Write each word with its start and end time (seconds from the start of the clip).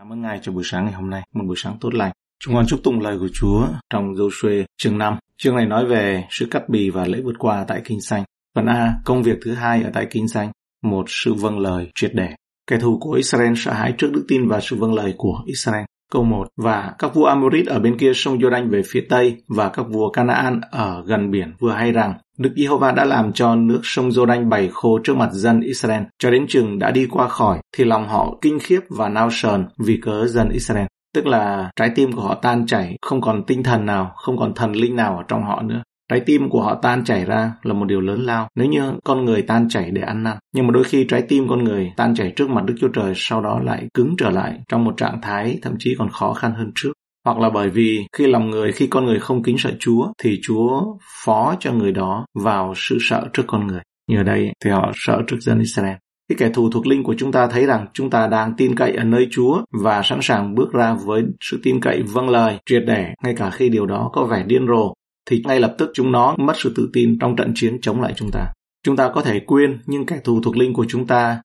Cảm 0.00 0.12
ơn 0.12 0.22
Ngài 0.22 0.40
cho 0.42 0.52
buổi 0.52 0.62
sáng 0.64 0.84
ngày 0.84 0.94
hôm 0.94 1.10
nay, 1.10 1.22
một 1.34 1.44
buổi 1.46 1.56
sáng 1.58 1.76
tốt 1.80 1.94
lành. 1.94 2.12
Chúng 2.38 2.54
con 2.54 2.66
chúc 2.66 2.80
tụng 2.84 3.00
lời 3.00 3.18
của 3.18 3.28
Chúa 3.34 3.68
trong 3.90 4.14
Joshua 4.14 4.64
chương 4.76 4.98
5. 4.98 5.16
Chương 5.36 5.56
này 5.56 5.66
nói 5.66 5.86
về 5.86 6.24
sự 6.30 6.46
cắt 6.50 6.68
bì 6.68 6.90
và 6.90 7.06
lễ 7.06 7.20
vượt 7.24 7.38
qua 7.38 7.64
tại 7.68 7.80
Kinh 7.84 8.00
Xanh. 8.00 8.24
Phần 8.54 8.66
A, 8.66 8.94
công 9.04 9.22
việc 9.22 9.38
thứ 9.44 9.54
hai 9.54 9.82
ở 9.82 9.90
tại 9.94 10.06
Kinh 10.10 10.28
Xanh, 10.28 10.50
một 10.82 11.04
sự 11.08 11.34
vâng 11.34 11.58
lời 11.58 11.90
triệt 11.94 12.10
để. 12.14 12.28
Kẻ 12.66 12.78
thù 12.78 12.98
của 13.00 13.12
Israel 13.12 13.52
sợ 13.56 13.72
hãi 13.72 13.94
trước 13.98 14.10
đức 14.12 14.24
tin 14.28 14.48
và 14.48 14.60
sự 14.60 14.76
vâng 14.76 14.94
lời 14.94 15.14
của 15.16 15.42
Israel. 15.46 15.84
Câu 16.10 16.24
1. 16.24 16.48
Và 16.56 16.92
các 16.98 17.14
vua 17.14 17.24
Amorit 17.24 17.66
ở 17.66 17.78
bên 17.78 17.98
kia 17.98 18.12
sông 18.14 18.38
Jordan 18.38 18.70
về 18.70 18.82
phía 18.86 19.06
tây 19.08 19.36
và 19.48 19.68
các 19.68 19.86
vua 19.90 20.10
Canaan 20.10 20.60
ở 20.70 21.02
gần 21.06 21.30
biển 21.30 21.54
vừa 21.58 21.72
hay 21.72 21.92
rằng 21.92 22.14
Đức 22.38 22.50
Giê-hô-va 22.56 22.92
đã 22.92 23.04
làm 23.04 23.32
cho 23.32 23.54
nước 23.54 23.80
sông 23.82 24.08
Jordan 24.08 24.48
bày 24.48 24.68
khô 24.72 24.98
trước 25.04 25.16
mặt 25.16 25.28
dân 25.32 25.60
Israel 25.60 26.02
cho 26.18 26.30
đến 26.30 26.46
chừng 26.48 26.78
đã 26.78 26.90
đi 26.90 27.06
qua 27.10 27.28
khỏi 27.28 27.58
thì 27.76 27.84
lòng 27.84 28.08
họ 28.08 28.38
kinh 28.40 28.58
khiếp 28.58 28.80
và 28.88 29.08
nao 29.08 29.28
sờn 29.30 29.66
vì 29.78 30.00
cớ 30.02 30.26
dân 30.26 30.48
Israel. 30.48 30.86
Tức 31.14 31.26
là 31.26 31.70
trái 31.76 31.90
tim 31.94 32.12
của 32.12 32.22
họ 32.22 32.34
tan 32.34 32.66
chảy, 32.66 32.96
không 33.02 33.20
còn 33.20 33.44
tinh 33.46 33.62
thần 33.62 33.86
nào, 33.86 34.12
không 34.16 34.38
còn 34.38 34.54
thần 34.54 34.72
linh 34.72 34.96
nào 34.96 35.16
ở 35.16 35.22
trong 35.28 35.42
họ 35.42 35.62
nữa. 35.62 35.82
Trái 36.10 36.20
tim 36.20 36.50
của 36.50 36.62
họ 36.62 36.74
tan 36.74 37.04
chảy 37.04 37.24
ra 37.24 37.52
là 37.62 37.74
một 37.74 37.84
điều 37.84 38.00
lớn 38.00 38.20
lao 38.20 38.48
nếu 38.54 38.68
như 38.68 38.92
con 39.04 39.24
người 39.24 39.42
tan 39.42 39.68
chảy 39.68 39.90
để 39.90 40.02
ăn 40.02 40.22
năn. 40.22 40.36
Nhưng 40.54 40.66
mà 40.66 40.72
đôi 40.72 40.84
khi 40.84 41.04
trái 41.04 41.22
tim 41.22 41.48
con 41.48 41.64
người 41.64 41.92
tan 41.96 42.14
chảy 42.14 42.32
trước 42.36 42.50
mặt 42.50 42.64
Đức 42.64 42.74
Chúa 42.80 42.88
Trời 42.88 43.12
sau 43.16 43.40
đó 43.40 43.60
lại 43.64 43.88
cứng 43.94 44.14
trở 44.18 44.30
lại 44.30 44.58
trong 44.68 44.84
một 44.84 44.96
trạng 44.96 45.20
thái 45.22 45.58
thậm 45.62 45.74
chí 45.78 45.94
còn 45.98 46.10
khó 46.10 46.32
khăn 46.32 46.52
hơn 46.54 46.72
trước. 46.74 46.92
Hoặc 47.24 47.38
là 47.38 47.50
bởi 47.50 47.68
vì 47.68 48.06
khi 48.16 48.26
lòng 48.26 48.50
người, 48.50 48.72
khi 48.72 48.86
con 48.86 49.06
người 49.06 49.18
không 49.18 49.42
kính 49.42 49.58
sợ 49.58 49.72
Chúa 49.80 50.12
thì 50.22 50.40
Chúa 50.42 50.82
phó 51.24 51.54
cho 51.60 51.72
người 51.72 51.92
đó 51.92 52.26
vào 52.34 52.72
sự 52.76 52.98
sợ 53.00 53.28
trước 53.32 53.44
con 53.46 53.66
người. 53.66 53.80
Như 54.10 54.16
ở 54.16 54.22
đây 54.22 54.52
thì 54.64 54.70
họ 54.70 54.92
sợ 54.94 55.22
trước 55.26 55.36
dân 55.40 55.58
Israel. 55.58 55.96
Cái 56.28 56.36
kẻ 56.38 56.50
thù 56.54 56.70
thuộc 56.70 56.86
linh 56.86 57.02
của 57.02 57.14
chúng 57.18 57.32
ta 57.32 57.46
thấy 57.46 57.66
rằng 57.66 57.86
chúng 57.92 58.10
ta 58.10 58.26
đang 58.26 58.54
tin 58.56 58.74
cậy 58.74 58.92
ở 58.94 59.04
nơi 59.04 59.28
Chúa 59.30 59.62
và 59.82 60.02
sẵn 60.04 60.18
sàng 60.22 60.54
bước 60.54 60.72
ra 60.72 60.96
với 61.04 61.22
sự 61.40 61.60
tin 61.62 61.80
cậy 61.80 62.02
vâng 62.02 62.28
lời, 62.28 62.58
triệt 62.66 62.82
để, 62.86 63.06
ngay 63.24 63.34
cả 63.36 63.50
khi 63.50 63.68
điều 63.68 63.86
đó 63.86 64.10
có 64.12 64.24
vẻ 64.24 64.44
điên 64.46 64.66
rồ, 64.66 64.92
thì 65.26 65.42
ngay 65.46 65.60
lập 65.60 65.74
tức 65.78 65.90
chúng 65.94 66.12
nó 66.12 66.34
mất 66.38 66.54
sự 66.56 66.72
tự 66.76 66.90
tin 66.92 67.18
trong 67.18 67.36
trận 67.36 67.52
chiến 67.54 67.80
chống 67.80 68.00
lại 68.00 68.12
chúng 68.16 68.30
ta. 68.30 68.52
Chúng 68.84 68.96
ta 68.96 69.10
có 69.14 69.22
thể 69.22 69.40
quên, 69.40 69.78
nhưng 69.86 70.06
kẻ 70.06 70.20
thù 70.24 70.40
thuộc 70.42 70.56
linh 70.56 70.72
của 70.72 70.86
chúng 70.88 71.06
ta 71.06 71.40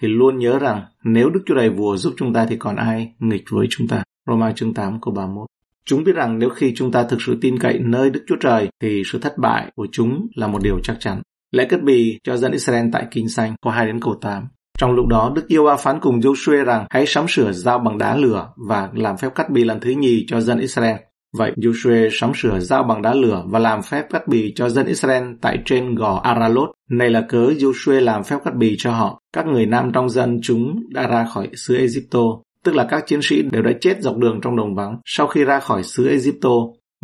thì 0.00 0.08
luôn 0.08 0.38
nhớ 0.38 0.58
rằng 0.58 0.84
nếu 1.04 1.30
Đức 1.30 1.40
Chúa 1.46 1.54
Trời 1.54 1.70
vua 1.70 1.96
giúp 1.96 2.14
chúng 2.16 2.32
ta 2.32 2.46
thì 2.46 2.56
còn 2.56 2.76
ai 2.76 3.12
nghịch 3.18 3.44
với 3.50 3.66
chúng 3.70 3.88
ta. 3.88 4.02
Roma 4.26 4.52
chương 4.52 4.74
8 4.74 5.00
câu 5.00 5.14
31 5.14 5.46
Chúng 5.84 6.04
biết 6.04 6.12
rằng 6.12 6.38
nếu 6.38 6.48
khi 6.48 6.72
chúng 6.76 6.92
ta 6.92 7.02
thực 7.04 7.22
sự 7.22 7.38
tin 7.40 7.58
cậy 7.58 7.78
nơi 7.78 8.10
Đức 8.10 8.24
Chúa 8.26 8.36
Trời 8.40 8.68
thì 8.82 9.02
sự 9.06 9.18
thất 9.18 9.38
bại 9.38 9.72
của 9.76 9.86
chúng 9.92 10.26
là 10.34 10.46
một 10.46 10.62
điều 10.62 10.78
chắc 10.82 10.96
chắn. 11.00 11.22
Lễ 11.50 11.66
cất 11.70 11.82
bì 11.82 12.18
cho 12.24 12.36
dân 12.36 12.52
Israel 12.52 12.86
tại 12.92 13.06
Kinh 13.10 13.28
Xanh 13.28 13.54
câu 13.62 13.72
2 13.72 13.86
đến 13.86 14.00
câu 14.00 14.14
8. 14.20 14.48
Trong 14.78 14.92
lúc 14.92 15.06
đó, 15.06 15.32
Đức 15.34 15.48
Yêu 15.48 15.76
phán 15.78 16.00
cùng 16.00 16.20
Joshua 16.20 16.64
rằng 16.64 16.86
hãy 16.90 17.06
sắm 17.06 17.28
sửa 17.28 17.52
dao 17.52 17.78
bằng 17.78 17.98
đá 17.98 18.16
lửa 18.16 18.48
và 18.68 18.90
làm 18.94 19.16
phép 19.16 19.28
cắt 19.34 19.50
bì 19.50 19.64
lần 19.64 19.80
thứ 19.80 19.90
nhì 19.90 20.24
cho 20.28 20.40
dân 20.40 20.58
Israel. 20.58 20.96
Vậy 21.36 21.52
Joshua 21.56 22.08
sắm 22.12 22.32
sửa 22.34 22.58
dao 22.58 22.82
bằng 22.82 23.02
đá 23.02 23.14
lửa 23.14 23.44
và 23.46 23.58
làm 23.58 23.82
phép 23.82 24.06
cắt 24.10 24.28
bì 24.28 24.52
cho 24.56 24.68
dân 24.68 24.86
Israel 24.86 25.24
tại 25.40 25.58
trên 25.64 25.94
gò 25.94 26.20
Aralot. 26.24 26.70
Này 26.90 27.10
là 27.10 27.20
cớ 27.28 27.46
Joshua 27.46 28.00
làm 28.00 28.24
phép 28.24 28.36
cắt 28.44 28.54
bì 28.54 28.74
cho 28.78 28.92
họ. 28.92 29.20
Các 29.32 29.46
người 29.46 29.66
nam 29.66 29.92
trong 29.92 30.10
dân 30.10 30.40
chúng 30.42 30.82
đã 30.92 31.06
ra 31.06 31.26
khỏi 31.34 31.48
xứ 31.54 31.76
Egypto, 31.76 32.20
tức 32.64 32.74
là 32.74 32.84
các 32.90 33.06
chiến 33.06 33.20
sĩ 33.22 33.42
đều 33.42 33.62
đã 33.62 33.70
chết 33.80 34.02
dọc 34.02 34.16
đường 34.16 34.40
trong 34.42 34.56
đồng 34.56 34.74
vắng 34.74 34.98
sau 35.04 35.26
khi 35.26 35.44
ra 35.44 35.60
khỏi 35.60 35.82
xứ 35.82 36.08
Egypto 36.08 36.50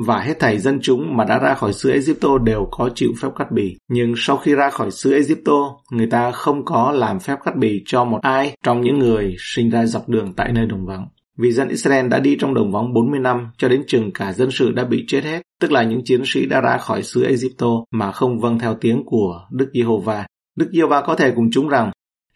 và 0.06 0.20
hết 0.20 0.34
thảy 0.40 0.58
dân 0.58 0.78
chúng 0.82 1.16
mà 1.16 1.24
đã 1.24 1.38
ra 1.38 1.54
khỏi 1.54 1.72
xứ 1.72 1.90
Egypto 1.90 2.38
đều 2.38 2.68
có 2.70 2.90
chịu 2.94 3.08
phép 3.20 3.28
cắt 3.38 3.52
bì. 3.52 3.76
Nhưng 3.88 4.14
sau 4.16 4.36
khi 4.36 4.54
ra 4.54 4.70
khỏi 4.70 4.90
xứ 4.90 5.12
Egypto, 5.12 5.76
người 5.90 6.06
ta 6.06 6.30
không 6.30 6.64
có 6.64 6.92
làm 6.92 7.20
phép 7.20 7.36
cắt 7.44 7.56
bì 7.56 7.82
cho 7.86 8.04
một 8.04 8.18
ai 8.22 8.56
trong 8.62 8.80
những 8.80 8.98
người 8.98 9.36
sinh 9.38 9.70
ra 9.70 9.86
dọc 9.86 10.08
đường 10.08 10.32
tại 10.36 10.52
nơi 10.52 10.66
đồng 10.66 10.86
vắng. 10.86 11.06
Vì 11.38 11.52
dân 11.52 11.68
Israel 11.68 12.08
đã 12.08 12.20
đi 12.20 12.36
trong 12.40 12.54
đồng 12.54 12.72
vắng 12.72 12.92
40 12.92 13.20
năm 13.20 13.46
cho 13.58 13.68
đến 13.68 13.82
chừng 13.86 14.10
cả 14.12 14.32
dân 14.32 14.50
sự 14.50 14.72
đã 14.72 14.84
bị 14.84 15.04
chết 15.08 15.24
hết, 15.24 15.42
tức 15.60 15.72
là 15.72 15.82
những 15.82 16.04
chiến 16.04 16.22
sĩ 16.24 16.46
đã 16.46 16.60
ra 16.60 16.78
khỏi 16.78 17.02
xứ 17.02 17.24
Egypto 17.24 17.66
mà 17.90 18.12
không 18.12 18.40
vâng 18.40 18.58
theo 18.58 18.74
tiếng 18.74 19.02
của 19.06 19.40
Đức 19.50 19.70
Giê-hô-va. 19.74 20.26
Đức 20.56 20.70
Giê-hô-va 20.72 21.00
có 21.00 21.14
thể 21.14 21.32
cùng 21.36 21.50
chúng 21.52 21.68
rằng 21.68 21.90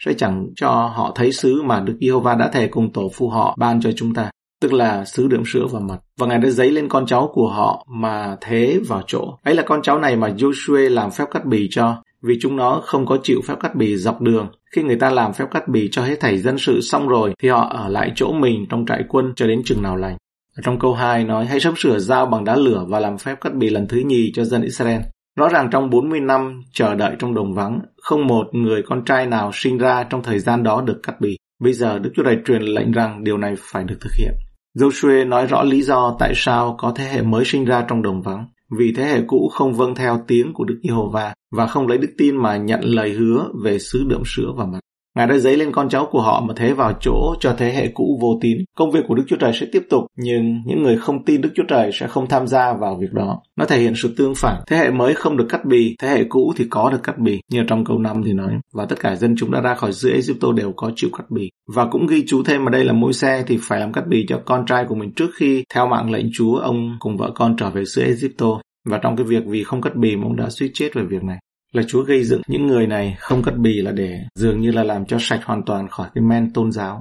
sẽ 0.04 0.12
chẳng 0.12 0.46
cho 0.56 0.70
họ 0.70 1.12
thấy 1.14 1.32
xứ 1.32 1.62
mà 1.62 1.80
Đức 1.80 1.96
Giê-hô-va 2.00 2.34
đã 2.34 2.48
thề 2.48 2.68
cùng 2.68 2.92
tổ 2.92 3.10
phụ 3.14 3.28
họ 3.28 3.56
ban 3.58 3.80
cho 3.80 3.90
chúng 3.96 4.14
ta, 4.14 4.30
tức 4.60 4.72
là 4.72 5.04
xứ 5.04 5.28
đượm 5.28 5.42
sữa 5.46 5.66
và 5.70 5.80
mật. 5.80 5.98
Và 6.18 6.26
Ngài 6.26 6.38
đã 6.38 6.50
giấy 6.50 6.70
lên 6.70 6.88
con 6.88 7.06
cháu 7.06 7.30
của 7.32 7.48
họ 7.48 7.86
mà 7.88 8.36
thế 8.40 8.80
vào 8.88 9.02
chỗ. 9.06 9.38
Ấy 9.44 9.54
là 9.54 9.62
con 9.62 9.82
cháu 9.82 9.98
này 9.98 10.16
mà 10.16 10.28
Joshua 10.28 10.90
làm 10.90 11.10
phép 11.10 11.24
cắt 11.30 11.44
bì 11.46 11.68
cho, 11.70 12.02
vì 12.22 12.38
chúng 12.40 12.56
nó 12.56 12.80
không 12.84 13.06
có 13.06 13.18
chịu 13.22 13.40
phép 13.46 13.54
cắt 13.60 13.74
bì 13.74 13.96
dọc 13.96 14.20
đường. 14.20 14.48
Khi 14.72 14.82
người 14.82 14.96
ta 14.96 15.10
làm 15.10 15.32
phép 15.32 15.44
cắt 15.50 15.68
bì 15.68 15.88
cho 15.92 16.02
hết 16.02 16.20
thảy 16.20 16.38
dân 16.38 16.58
sự 16.58 16.80
xong 16.80 17.08
rồi, 17.08 17.34
thì 17.42 17.48
họ 17.48 17.68
ở 17.68 17.88
lại 17.88 18.12
chỗ 18.14 18.32
mình 18.32 18.66
trong 18.70 18.86
trại 18.86 19.04
quân 19.08 19.32
cho 19.36 19.46
đến 19.46 19.62
chừng 19.64 19.82
nào 19.82 19.96
lành. 19.96 20.16
Ở 20.56 20.60
trong 20.64 20.78
câu 20.78 20.94
2 20.94 21.24
nói 21.24 21.46
hãy 21.46 21.60
sắp 21.60 21.74
sửa 21.76 21.98
dao 21.98 22.26
bằng 22.26 22.44
đá 22.44 22.56
lửa 22.56 22.84
và 22.88 23.00
làm 23.00 23.18
phép 23.18 23.40
cắt 23.40 23.54
bì 23.54 23.70
lần 23.70 23.86
thứ 23.88 23.98
nhì 23.98 24.32
cho 24.34 24.44
dân 24.44 24.62
Israel. 24.62 25.00
Rõ 25.36 25.48
ràng 25.48 25.68
trong 25.70 25.90
40 25.90 26.20
năm 26.20 26.62
chờ 26.72 26.94
đợi 26.94 27.16
trong 27.18 27.34
đồng 27.34 27.54
vắng, 27.54 27.80
không 28.02 28.26
một 28.26 28.46
người 28.52 28.82
con 28.86 29.04
trai 29.04 29.26
nào 29.26 29.50
sinh 29.54 29.78
ra 29.78 30.04
trong 30.04 30.22
thời 30.22 30.38
gian 30.38 30.62
đó 30.62 30.80
được 30.80 31.00
cắt 31.02 31.20
bì. 31.20 31.36
Bây 31.60 31.72
giờ 31.72 31.98
Đức 31.98 32.10
Chúa 32.16 32.22
Trời 32.22 32.38
truyền 32.44 32.62
lệnh 32.62 32.92
rằng 32.92 33.24
điều 33.24 33.38
này 33.38 33.54
phải 33.58 33.84
được 33.84 33.96
thực 34.00 34.12
hiện. 34.18 34.32
Joshua 34.78 35.28
nói 35.28 35.46
rõ 35.46 35.62
lý 35.62 35.82
do 35.82 36.16
tại 36.18 36.32
sao 36.36 36.76
có 36.78 36.92
thế 36.96 37.04
hệ 37.04 37.22
mới 37.22 37.44
sinh 37.44 37.64
ra 37.64 37.84
trong 37.88 38.02
đồng 38.02 38.22
vắng 38.22 38.46
vì 38.78 38.92
thế 38.96 39.04
hệ 39.04 39.22
cũ 39.26 39.50
không 39.52 39.74
vâng 39.74 39.94
theo 39.94 40.24
tiếng 40.26 40.52
của 40.54 40.64
Đức 40.64 40.80
Giê-hô-va 40.82 41.34
và 41.56 41.66
không 41.66 41.86
lấy 41.86 41.98
đức 41.98 42.10
tin 42.18 42.36
mà 42.36 42.56
nhận 42.56 42.80
lời 42.84 43.10
hứa 43.10 43.48
về 43.64 43.78
xứ 43.78 44.04
đượm 44.08 44.22
sữa 44.26 44.52
và 44.56 44.66
mật. 44.66 44.80
Ngài 45.18 45.26
đã 45.26 45.38
dấy 45.38 45.56
lên 45.56 45.72
con 45.72 45.88
cháu 45.88 46.08
của 46.10 46.20
họ 46.20 46.44
mà 46.48 46.54
thế 46.56 46.72
vào 46.72 46.92
chỗ 47.00 47.34
cho 47.40 47.54
thế 47.58 47.72
hệ 47.72 47.88
cũ 47.94 48.18
vô 48.20 48.38
tín. 48.40 48.58
Công 48.76 48.90
việc 48.90 49.00
của 49.08 49.14
Đức 49.14 49.24
Chúa 49.28 49.36
Trời 49.36 49.52
sẽ 49.54 49.66
tiếp 49.72 49.82
tục, 49.90 50.04
nhưng 50.16 50.62
những 50.66 50.82
người 50.82 50.96
không 50.96 51.24
tin 51.24 51.40
Đức 51.40 51.48
Chúa 51.54 51.62
Trời 51.68 51.90
sẽ 51.92 52.06
không 52.06 52.28
tham 52.28 52.46
gia 52.46 52.72
vào 52.72 52.96
việc 53.00 53.12
đó. 53.12 53.40
Nó 53.56 53.64
thể 53.64 53.80
hiện 53.80 53.94
sự 53.96 54.14
tương 54.16 54.34
phản. 54.34 54.62
Thế 54.66 54.76
hệ 54.76 54.90
mới 54.90 55.14
không 55.14 55.36
được 55.36 55.46
cắt 55.48 55.64
bì, 55.64 55.96
thế 55.98 56.08
hệ 56.08 56.24
cũ 56.28 56.52
thì 56.56 56.66
có 56.70 56.90
được 56.90 57.02
cắt 57.02 57.18
bì. 57.18 57.40
Như 57.50 57.64
trong 57.68 57.84
câu 57.84 57.98
5 57.98 58.22
thì 58.24 58.32
nói, 58.32 58.52
và 58.74 58.84
tất 58.84 59.00
cả 59.00 59.16
dân 59.16 59.34
chúng 59.38 59.50
đã 59.50 59.60
ra 59.60 59.74
khỏi 59.74 59.92
xứ 59.92 60.10
Egypto 60.10 60.52
đều 60.52 60.72
có 60.76 60.90
chịu 60.96 61.10
cắt 61.18 61.30
bì. 61.30 61.50
Và 61.74 61.86
cũng 61.90 62.06
ghi 62.06 62.24
chú 62.26 62.42
thêm 62.42 62.64
ở 62.68 62.70
đây 62.70 62.84
là 62.84 62.92
môi 62.92 63.12
xe 63.12 63.44
thì 63.46 63.58
phải 63.60 63.80
làm 63.80 63.92
cắt 63.92 64.06
bì 64.08 64.26
cho 64.28 64.40
con 64.44 64.66
trai 64.66 64.84
của 64.88 64.94
mình 64.94 65.12
trước 65.12 65.30
khi 65.34 65.64
theo 65.74 65.86
mạng 65.86 66.12
lệnh 66.12 66.26
Chúa 66.32 66.56
ông 66.56 66.96
cùng 66.98 67.16
vợ 67.16 67.30
con 67.34 67.56
trở 67.56 67.70
về 67.70 67.84
xứ 67.84 68.02
Egypto. 68.02 68.46
Và 68.90 68.98
trong 69.02 69.16
cái 69.16 69.26
việc 69.26 69.42
vì 69.46 69.64
không 69.64 69.80
cắt 69.80 69.96
bì 69.96 70.16
mà 70.16 70.22
ông 70.24 70.36
đã 70.36 70.50
suýt 70.50 70.70
chết 70.74 70.94
về 70.94 71.02
việc 71.02 71.24
này 71.24 71.38
là 71.72 71.82
Chúa 71.88 72.02
gây 72.02 72.24
dựng 72.24 72.42
những 72.46 72.66
người 72.66 72.86
này 72.86 73.16
không 73.18 73.42
cất 73.42 73.56
bì 73.56 73.82
là 73.82 73.92
để 73.92 74.20
dường 74.34 74.60
như 74.60 74.70
là 74.70 74.82
làm 74.82 75.06
cho 75.06 75.16
sạch 75.20 75.40
hoàn 75.44 75.62
toàn 75.62 75.88
khỏi 75.88 76.08
cái 76.14 76.24
men 76.24 76.52
tôn 76.52 76.72
giáo. 76.72 77.00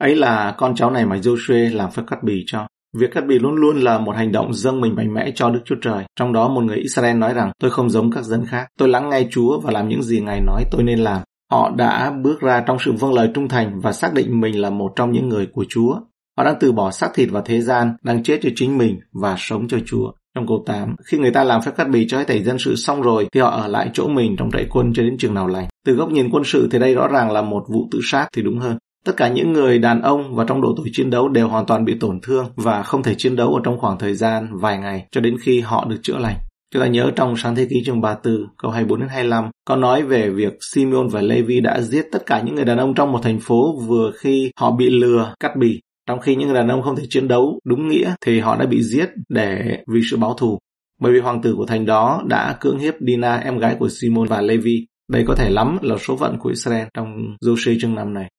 Ấy 0.00 0.16
là 0.16 0.54
con 0.58 0.74
cháu 0.74 0.90
này 0.90 1.06
mà 1.06 1.16
Joshua 1.16 1.76
làm 1.76 1.90
phép 1.90 2.02
cắt 2.06 2.22
bì 2.22 2.44
cho. 2.46 2.66
Việc 2.98 3.10
cắt 3.12 3.26
bì 3.26 3.38
luôn 3.38 3.54
luôn 3.54 3.80
là 3.80 3.98
một 3.98 4.16
hành 4.16 4.32
động 4.32 4.54
dâng 4.54 4.80
mình 4.80 4.94
mạnh 4.94 5.14
mẽ 5.14 5.30
cho 5.34 5.50
Đức 5.50 5.60
Chúa 5.64 5.76
Trời. 5.82 6.04
Trong 6.16 6.32
đó 6.32 6.48
một 6.48 6.60
người 6.60 6.76
Israel 6.76 7.16
nói 7.16 7.34
rằng 7.34 7.50
tôi 7.60 7.70
không 7.70 7.90
giống 7.90 8.10
các 8.10 8.24
dân 8.24 8.46
khác. 8.46 8.66
Tôi 8.78 8.88
lắng 8.88 9.10
nghe 9.10 9.26
Chúa 9.30 9.60
và 9.60 9.70
làm 9.72 9.88
những 9.88 10.02
gì 10.02 10.20
Ngài 10.20 10.40
nói 10.40 10.64
tôi 10.70 10.82
nên 10.82 10.98
làm. 10.98 11.22
Họ 11.52 11.70
đã 11.76 12.12
bước 12.22 12.40
ra 12.40 12.62
trong 12.66 12.76
sự 12.84 12.92
vâng 12.92 13.12
lời 13.12 13.30
trung 13.34 13.48
thành 13.48 13.80
và 13.80 13.92
xác 13.92 14.14
định 14.14 14.40
mình 14.40 14.60
là 14.60 14.70
một 14.70 14.92
trong 14.96 15.12
những 15.12 15.28
người 15.28 15.46
của 15.46 15.64
Chúa. 15.68 16.00
Họ 16.38 16.44
đang 16.44 16.56
từ 16.60 16.72
bỏ 16.72 16.90
xác 16.90 17.08
thịt 17.14 17.28
và 17.32 17.42
thế 17.44 17.60
gian, 17.60 17.96
đang 18.02 18.22
chết 18.22 18.38
cho 18.42 18.48
chính 18.56 18.78
mình 18.78 19.00
và 19.12 19.34
sống 19.38 19.68
cho 19.68 19.78
Chúa. 19.86 20.12
Trong 20.36 20.46
câu 20.46 20.62
8, 20.66 20.94
khi 21.04 21.18
người 21.18 21.30
ta 21.30 21.44
làm 21.44 21.62
phép 21.62 21.72
cắt 21.76 21.88
bì 21.88 22.06
cho 22.08 22.18
hết 22.18 22.24
thảy 22.28 22.42
dân 22.42 22.58
sự 22.58 22.76
xong 22.76 23.02
rồi 23.02 23.26
thì 23.32 23.40
họ 23.40 23.50
ở 23.50 23.68
lại 23.68 23.90
chỗ 23.92 24.08
mình 24.08 24.36
trong 24.38 24.50
trại 24.50 24.66
quân 24.70 24.92
cho 24.94 25.02
đến 25.02 25.16
trường 25.18 25.34
nào 25.34 25.46
lành. 25.46 25.68
Từ 25.86 25.94
góc 25.94 26.10
nhìn 26.10 26.30
quân 26.30 26.44
sự 26.44 26.68
thì 26.70 26.78
đây 26.78 26.94
rõ 26.94 27.08
ràng 27.08 27.30
là 27.30 27.42
một 27.42 27.64
vụ 27.68 27.88
tự 27.90 28.00
sát 28.02 28.28
thì 28.36 28.42
đúng 28.42 28.58
hơn. 28.58 28.78
Tất 29.04 29.12
cả 29.16 29.28
những 29.28 29.52
người 29.52 29.78
đàn 29.78 30.02
ông 30.02 30.34
và 30.34 30.44
trong 30.44 30.60
độ 30.60 30.74
tuổi 30.76 30.86
chiến 30.92 31.10
đấu 31.10 31.28
đều 31.28 31.48
hoàn 31.48 31.66
toàn 31.66 31.84
bị 31.84 31.94
tổn 32.00 32.20
thương 32.22 32.46
và 32.56 32.82
không 32.82 33.02
thể 33.02 33.14
chiến 33.18 33.36
đấu 33.36 33.54
ở 33.54 33.60
trong 33.64 33.78
khoảng 33.78 33.98
thời 33.98 34.14
gian 34.14 34.48
vài 34.52 34.78
ngày 34.78 35.06
cho 35.12 35.20
đến 35.20 35.36
khi 35.42 35.60
họ 35.60 35.86
được 35.88 35.96
chữa 36.02 36.18
lành. 36.18 36.36
Chúng 36.74 36.82
ta 36.82 36.88
nhớ 36.88 37.10
trong 37.16 37.36
sáng 37.36 37.54
thế 37.54 37.66
ký 37.70 37.82
chương 37.86 38.00
34, 38.00 38.46
câu 38.62 38.70
24 38.70 39.00
đến 39.00 39.08
25, 39.08 39.44
có 39.64 39.76
nói 39.76 40.02
về 40.02 40.30
việc 40.30 40.52
Simeon 40.72 41.08
và 41.10 41.20
Levi 41.20 41.60
đã 41.60 41.80
giết 41.80 42.06
tất 42.12 42.26
cả 42.26 42.40
những 42.40 42.54
người 42.54 42.64
đàn 42.64 42.78
ông 42.78 42.94
trong 42.94 43.12
một 43.12 43.20
thành 43.22 43.40
phố 43.40 43.80
vừa 43.86 44.10
khi 44.18 44.50
họ 44.60 44.70
bị 44.70 44.90
lừa, 44.90 45.34
cắt 45.40 45.56
bì. 45.56 45.80
Trong 46.06 46.20
khi 46.20 46.36
những 46.36 46.48
người 46.48 46.56
đàn 46.56 46.68
ông 46.68 46.82
không 46.82 46.96
thể 46.96 47.04
chiến 47.08 47.28
đấu 47.28 47.60
đúng 47.64 47.88
nghĩa 47.88 48.14
thì 48.20 48.40
họ 48.40 48.56
đã 48.56 48.66
bị 48.66 48.82
giết 48.82 49.08
để 49.28 49.78
vì 49.86 50.00
sự 50.10 50.16
báo 50.16 50.34
thù. 50.34 50.58
Bởi 51.00 51.12
vì 51.12 51.20
hoàng 51.20 51.42
tử 51.42 51.54
của 51.56 51.66
thành 51.66 51.86
đó 51.86 52.22
đã 52.26 52.56
cưỡng 52.60 52.78
hiếp 52.78 52.94
Dina, 53.00 53.36
em 53.36 53.58
gái 53.58 53.76
của 53.78 53.88
Simon 53.88 54.28
và 54.28 54.40
Levi. 54.40 54.86
Đây 55.12 55.24
có 55.26 55.34
thể 55.34 55.50
lắm 55.50 55.78
là 55.82 55.96
số 55.98 56.16
phận 56.16 56.38
của 56.38 56.48
Israel 56.48 56.86
trong 56.94 57.36
Joshua 57.44 57.78
chương 57.80 57.94
năm 57.94 58.14
này. 58.14 58.30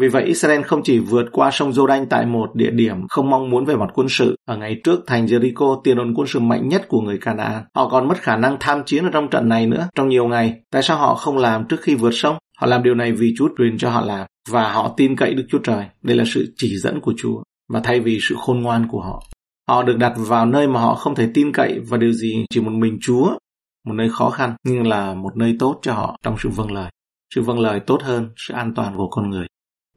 Vì 0.00 0.08
vậy 0.08 0.24
Israel 0.24 0.62
không 0.62 0.82
chỉ 0.82 0.98
vượt 0.98 1.26
qua 1.32 1.50
sông 1.52 1.70
Jordan 1.70 2.06
tại 2.10 2.26
một 2.26 2.54
địa 2.54 2.70
điểm 2.70 3.08
không 3.08 3.30
mong 3.30 3.50
muốn 3.50 3.64
về 3.64 3.76
mặt 3.76 3.90
quân 3.94 4.06
sự. 4.10 4.36
Ở 4.44 4.56
ngày 4.56 4.80
trước 4.84 5.00
thành 5.06 5.26
Jericho 5.26 5.80
tiền 5.84 5.96
đồn 5.96 6.14
quân 6.14 6.26
sự 6.26 6.40
mạnh 6.40 6.68
nhất 6.68 6.88
của 6.88 7.00
người 7.00 7.18
Canaan. 7.18 7.62
Họ 7.74 7.88
còn 7.88 8.08
mất 8.08 8.18
khả 8.18 8.36
năng 8.36 8.56
tham 8.60 8.82
chiến 8.86 9.04
ở 9.04 9.10
trong 9.12 9.28
trận 9.30 9.48
này 9.48 9.66
nữa 9.66 9.88
trong 9.94 10.08
nhiều 10.08 10.28
ngày. 10.28 10.54
Tại 10.72 10.82
sao 10.82 10.96
họ 10.96 11.14
không 11.14 11.38
làm 11.38 11.64
trước 11.68 11.80
khi 11.80 11.94
vượt 11.94 12.14
sông? 12.14 12.36
Họ 12.60 12.66
làm 12.66 12.82
điều 12.82 12.94
này 12.94 13.12
vì 13.12 13.34
Chúa 13.38 13.48
truyền 13.58 13.78
cho 13.78 13.90
họ 13.90 14.04
làm 14.04 14.26
và 14.48 14.72
họ 14.72 14.94
tin 14.96 15.16
cậy 15.16 15.34
Đức 15.34 15.46
Chúa 15.48 15.58
Trời. 15.58 15.84
Đây 16.02 16.16
là 16.16 16.24
sự 16.26 16.54
chỉ 16.56 16.76
dẫn 16.76 17.00
của 17.00 17.14
Chúa 17.16 17.42
và 17.68 17.80
thay 17.80 18.00
vì 18.00 18.18
sự 18.22 18.34
khôn 18.38 18.60
ngoan 18.60 18.88
của 18.88 19.00
họ. 19.00 19.22
Họ 19.68 19.82
được 19.82 19.96
đặt 19.98 20.12
vào 20.16 20.46
nơi 20.46 20.68
mà 20.68 20.80
họ 20.80 20.94
không 20.94 21.14
thể 21.14 21.30
tin 21.34 21.52
cậy 21.52 21.80
và 21.88 21.96
điều 21.96 22.12
gì 22.12 22.46
chỉ 22.50 22.60
một 22.60 22.72
mình 22.72 22.98
Chúa, 23.00 23.38
một 23.86 23.92
nơi 23.92 24.10
khó 24.10 24.30
khăn 24.30 24.54
nhưng 24.64 24.86
là 24.86 25.14
một 25.14 25.36
nơi 25.36 25.56
tốt 25.58 25.78
cho 25.82 25.92
họ 25.92 26.16
trong 26.22 26.36
sự 26.38 26.48
vâng 26.48 26.72
lời. 26.72 26.90
Sự 27.34 27.42
vâng 27.42 27.60
lời 27.60 27.80
tốt 27.80 28.02
hơn 28.02 28.30
sự 28.36 28.54
an 28.54 28.74
toàn 28.74 28.96
của 28.96 29.08
con 29.10 29.30
người. 29.30 29.46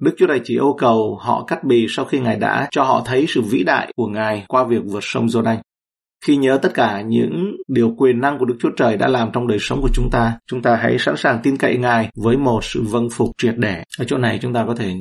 Đức 0.01 0.11
Chúa 0.17 0.27
Trời 0.27 0.41
chỉ 0.43 0.53
yêu 0.53 0.75
cầu 0.77 1.17
họ 1.21 1.43
cắt 1.43 1.63
bì 1.63 1.85
sau 1.89 2.05
khi 2.05 2.19
Ngài 2.19 2.35
đã 2.35 2.67
cho 2.71 2.83
họ 2.83 3.01
thấy 3.05 3.25
sự 3.27 3.41
vĩ 3.41 3.63
đại 3.63 3.93
của 3.95 4.07
Ngài 4.07 4.45
qua 4.47 4.63
việc 4.63 4.81
vượt 4.85 5.03
sông 5.03 5.25
Giô-đanh. 5.25 5.57
Khi 6.25 6.37
nhớ 6.37 6.59
tất 6.61 6.73
cả 6.73 7.01
những 7.01 7.55
điều 7.67 7.93
quyền 7.97 8.19
năng 8.19 8.39
của 8.39 8.45
Đức 8.45 8.55
Chúa 8.59 8.69
Trời 8.77 8.97
đã 8.97 9.07
làm 9.07 9.29
trong 9.33 9.47
đời 9.47 9.57
sống 9.61 9.81
của 9.81 9.89
chúng 9.93 10.09
ta, 10.11 10.39
chúng 10.47 10.61
ta 10.61 10.75
hãy 10.75 10.99
sẵn 10.99 11.17
sàng 11.17 11.39
tin 11.43 11.57
cậy 11.57 11.77
Ngài 11.77 12.09
với 12.15 12.37
một 12.37 12.63
sự 12.63 12.83
vâng 12.83 13.09
phục 13.11 13.29
triệt 13.37 13.55
để. 13.57 13.83
Ở 13.99 14.05
chỗ 14.05 14.17
này 14.17 14.39
chúng 14.41 14.53
ta 14.53 14.65
có 14.65 14.75
thể 14.75 14.93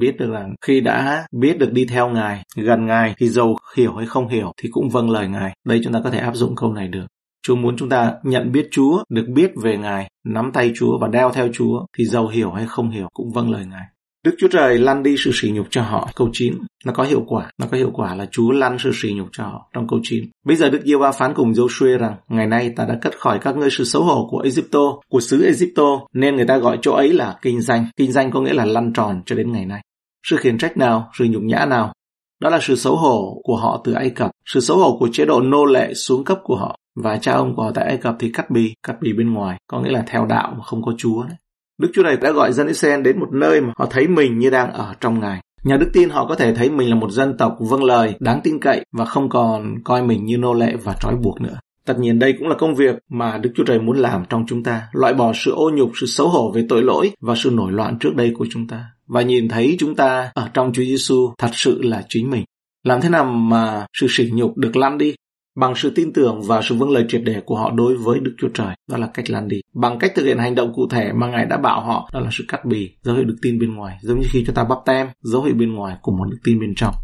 biết 0.00 0.16
được 0.18 0.30
rằng 0.30 0.54
khi 0.60 0.80
đã 0.80 1.26
biết 1.32 1.58
được 1.58 1.72
đi 1.72 1.84
theo 1.84 2.08
Ngài, 2.08 2.42
gần 2.56 2.86
Ngài 2.86 3.14
thì 3.18 3.28
dầu 3.28 3.56
hiểu 3.76 3.94
hay 3.94 4.06
không 4.06 4.28
hiểu 4.28 4.52
thì 4.62 4.68
cũng 4.72 4.88
vâng 4.88 5.10
lời 5.10 5.28
Ngài. 5.28 5.56
Đây 5.66 5.80
chúng 5.84 5.92
ta 5.92 6.00
có 6.04 6.10
thể 6.10 6.18
áp 6.18 6.34
dụng 6.34 6.56
câu 6.56 6.72
này 6.72 6.88
được. 6.88 7.06
Chúa 7.42 7.56
muốn 7.56 7.76
chúng 7.76 7.88
ta 7.88 8.12
nhận 8.22 8.52
biết 8.52 8.68
Chúa, 8.70 9.04
được 9.08 9.26
biết 9.34 9.50
về 9.62 9.76
Ngài, 9.76 10.10
nắm 10.24 10.50
tay 10.54 10.72
Chúa 10.76 10.98
và 11.00 11.08
đeo 11.08 11.30
theo 11.30 11.48
Chúa 11.52 11.86
thì 11.98 12.04
dầu 12.04 12.28
hiểu 12.28 12.50
hay 12.50 12.66
không 12.68 12.90
hiểu 12.90 13.08
cũng 13.12 13.32
vâng 13.34 13.50
lời 13.50 13.66
Ngài. 13.66 13.84
Đức 14.24 14.34
Chúa 14.38 14.48
Trời 14.48 14.78
lăn 14.78 15.02
đi 15.02 15.16
sự 15.18 15.30
sỉ 15.34 15.50
nhục 15.50 15.66
cho 15.70 15.82
họ. 15.82 16.10
Câu 16.16 16.28
9. 16.32 16.54
Nó 16.84 16.92
có 16.92 17.04
hiệu 17.04 17.24
quả. 17.26 17.50
Nó 17.58 17.66
có 17.70 17.76
hiệu 17.76 17.90
quả 17.94 18.14
là 18.14 18.26
Chúa 18.30 18.50
lăn 18.50 18.76
sự 18.78 18.90
sỉ 18.94 19.12
nhục 19.12 19.28
cho 19.32 19.44
họ 19.44 19.70
trong 19.74 19.88
câu 19.88 20.00
9. 20.02 20.24
Bây 20.44 20.56
giờ 20.56 20.70
Đức 20.70 20.80
Giê-va 20.84 21.12
phán 21.12 21.34
cùng 21.34 21.52
Joshua 21.52 21.98
rằng 21.98 22.16
Ngày 22.28 22.46
nay 22.46 22.72
ta 22.76 22.84
đã 22.84 22.98
cất 23.02 23.18
khỏi 23.18 23.38
các 23.42 23.56
ngươi 23.56 23.70
sự 23.70 23.84
xấu 23.84 24.02
hổ 24.02 24.28
của 24.30 24.38
Egypto, 24.38 24.80
của 25.08 25.20
xứ 25.20 25.44
Egypto, 25.44 26.00
nên 26.12 26.36
người 26.36 26.46
ta 26.46 26.58
gọi 26.58 26.78
chỗ 26.82 26.92
ấy 26.92 27.12
là 27.12 27.38
kinh 27.42 27.60
danh. 27.60 27.86
Kinh 27.96 28.12
danh 28.12 28.30
có 28.30 28.40
nghĩa 28.40 28.52
là 28.52 28.64
lăn 28.64 28.92
tròn 28.92 29.22
cho 29.26 29.36
đến 29.36 29.52
ngày 29.52 29.66
nay. 29.66 29.80
Sự 30.26 30.36
khiển 30.36 30.58
trách 30.58 30.76
nào, 30.76 31.10
sự 31.18 31.24
nhục 31.24 31.42
nhã 31.42 31.66
nào, 31.66 31.92
đó 32.40 32.50
là 32.50 32.58
sự 32.62 32.76
xấu 32.76 32.96
hổ 32.96 33.40
của 33.42 33.56
họ 33.56 33.80
từ 33.84 33.92
Ai 33.92 34.10
Cập, 34.10 34.30
sự 34.46 34.60
xấu 34.60 34.78
hổ 34.78 34.96
của 35.00 35.08
chế 35.12 35.24
độ 35.24 35.40
nô 35.40 35.64
lệ 35.64 35.94
xuống 35.94 36.24
cấp 36.24 36.38
của 36.44 36.56
họ. 36.56 36.76
Và 37.02 37.16
cha 37.16 37.32
ông 37.32 37.54
của 37.54 37.62
họ 37.62 37.70
tại 37.74 37.86
Ai 37.86 37.96
Cập 37.96 38.16
thì 38.18 38.30
cắt 38.34 38.50
bì, 38.50 38.74
cắt 38.82 38.96
bì 39.00 39.12
bên 39.12 39.32
ngoài, 39.32 39.58
có 39.66 39.80
nghĩa 39.80 39.90
là 39.90 40.04
theo 40.06 40.26
đạo 40.26 40.54
mà 40.58 40.64
không 40.64 40.82
có 40.82 40.92
Chúa. 40.98 41.22
Đấy. 41.22 41.36
Đức 41.78 41.90
Chúa 41.94 42.02
Trời 42.02 42.16
đã 42.16 42.32
gọi 42.32 42.52
dân 42.52 42.66
Israel 42.66 43.02
đến 43.02 43.20
một 43.20 43.32
nơi 43.32 43.60
mà 43.60 43.72
họ 43.76 43.86
thấy 43.90 44.08
mình 44.08 44.38
như 44.38 44.50
đang 44.50 44.72
ở 44.72 44.94
trong 45.00 45.20
Ngài. 45.20 45.40
Nhà 45.64 45.76
đức 45.76 45.90
tin 45.92 46.08
họ 46.10 46.26
có 46.26 46.34
thể 46.34 46.54
thấy 46.54 46.70
mình 46.70 46.90
là 46.90 46.94
một 46.94 47.10
dân 47.10 47.36
tộc 47.38 47.56
vâng 47.60 47.84
lời, 47.84 48.14
đáng 48.20 48.40
tin 48.44 48.60
cậy 48.60 48.84
và 48.92 49.04
không 49.04 49.28
còn 49.28 49.74
coi 49.84 50.02
mình 50.02 50.24
như 50.24 50.36
nô 50.38 50.54
lệ 50.54 50.76
và 50.84 50.96
trói 51.00 51.16
buộc 51.16 51.40
nữa. 51.40 51.58
Tất 51.86 51.98
nhiên 51.98 52.18
đây 52.18 52.34
cũng 52.38 52.48
là 52.48 52.54
công 52.58 52.74
việc 52.74 52.98
mà 53.08 53.38
Đức 53.38 53.50
Chúa 53.54 53.64
Trời 53.64 53.80
muốn 53.80 53.98
làm 53.98 54.22
trong 54.28 54.44
chúng 54.48 54.62
ta, 54.62 54.82
loại 54.92 55.14
bỏ 55.14 55.32
sự 55.34 55.52
ô 55.52 55.70
nhục, 55.74 55.90
sự 56.00 56.06
xấu 56.06 56.28
hổ 56.28 56.52
về 56.54 56.64
tội 56.68 56.82
lỗi 56.82 57.10
và 57.20 57.34
sự 57.36 57.50
nổi 57.50 57.72
loạn 57.72 57.98
trước 58.00 58.14
đây 58.16 58.32
của 58.38 58.46
chúng 58.50 58.66
ta. 58.66 58.84
Và 59.06 59.22
nhìn 59.22 59.48
thấy 59.48 59.76
chúng 59.78 59.94
ta 59.94 60.30
ở 60.34 60.48
trong 60.54 60.72
Chúa 60.72 60.82
Giêsu 60.82 61.34
thật 61.38 61.50
sự 61.52 61.82
là 61.82 62.04
chính 62.08 62.30
mình. 62.30 62.44
Làm 62.84 63.00
thế 63.00 63.08
nào 63.08 63.24
mà 63.24 63.86
sự 64.00 64.06
sỉ 64.10 64.30
nhục 64.32 64.56
được 64.56 64.76
lăn 64.76 64.98
đi? 64.98 65.14
Bằng 65.60 65.74
sự 65.74 65.92
tin 65.94 66.12
tưởng 66.12 66.42
và 66.42 66.62
sự 66.62 66.74
vâng 66.74 66.90
lời 66.90 67.04
triệt 67.08 67.22
để 67.24 67.40
của 67.46 67.56
họ 67.56 67.70
đối 67.70 67.96
với 67.96 68.20
Đức 68.20 68.34
Chúa 68.38 68.48
Trời, 68.54 68.74
đó 68.90 68.96
là 68.96 69.06
cách 69.14 69.30
lăn 69.30 69.48
đi. 69.48 69.60
Bằng 69.74 69.98
cách 69.98 70.12
thực 70.14 70.24
hiện 70.24 70.38
hành 70.38 70.54
động 70.54 70.72
cụ 70.74 70.88
thể 70.90 71.12
mà 71.12 71.26
Ngài 71.30 71.46
đã 71.46 71.56
bảo 71.56 71.80
họ, 71.80 72.10
đó 72.12 72.20
là 72.20 72.28
sự 72.32 72.44
cắt 72.48 72.64
bì, 72.64 72.90
dấu 73.02 73.14
hiệu 73.14 73.24
đức 73.24 73.36
tin 73.42 73.58
bên 73.58 73.74
ngoài, 73.74 73.98
giống 74.02 74.20
như 74.20 74.26
khi 74.30 74.44
chúng 74.46 74.54
ta 74.54 74.64
bắp 74.64 74.78
tem, 74.86 75.06
dấu 75.22 75.42
hiệu 75.42 75.54
bên 75.54 75.72
ngoài 75.72 75.96
của 76.02 76.12
một 76.12 76.24
đức 76.30 76.38
tin 76.44 76.60
bên 76.60 76.74
trong. 76.76 76.94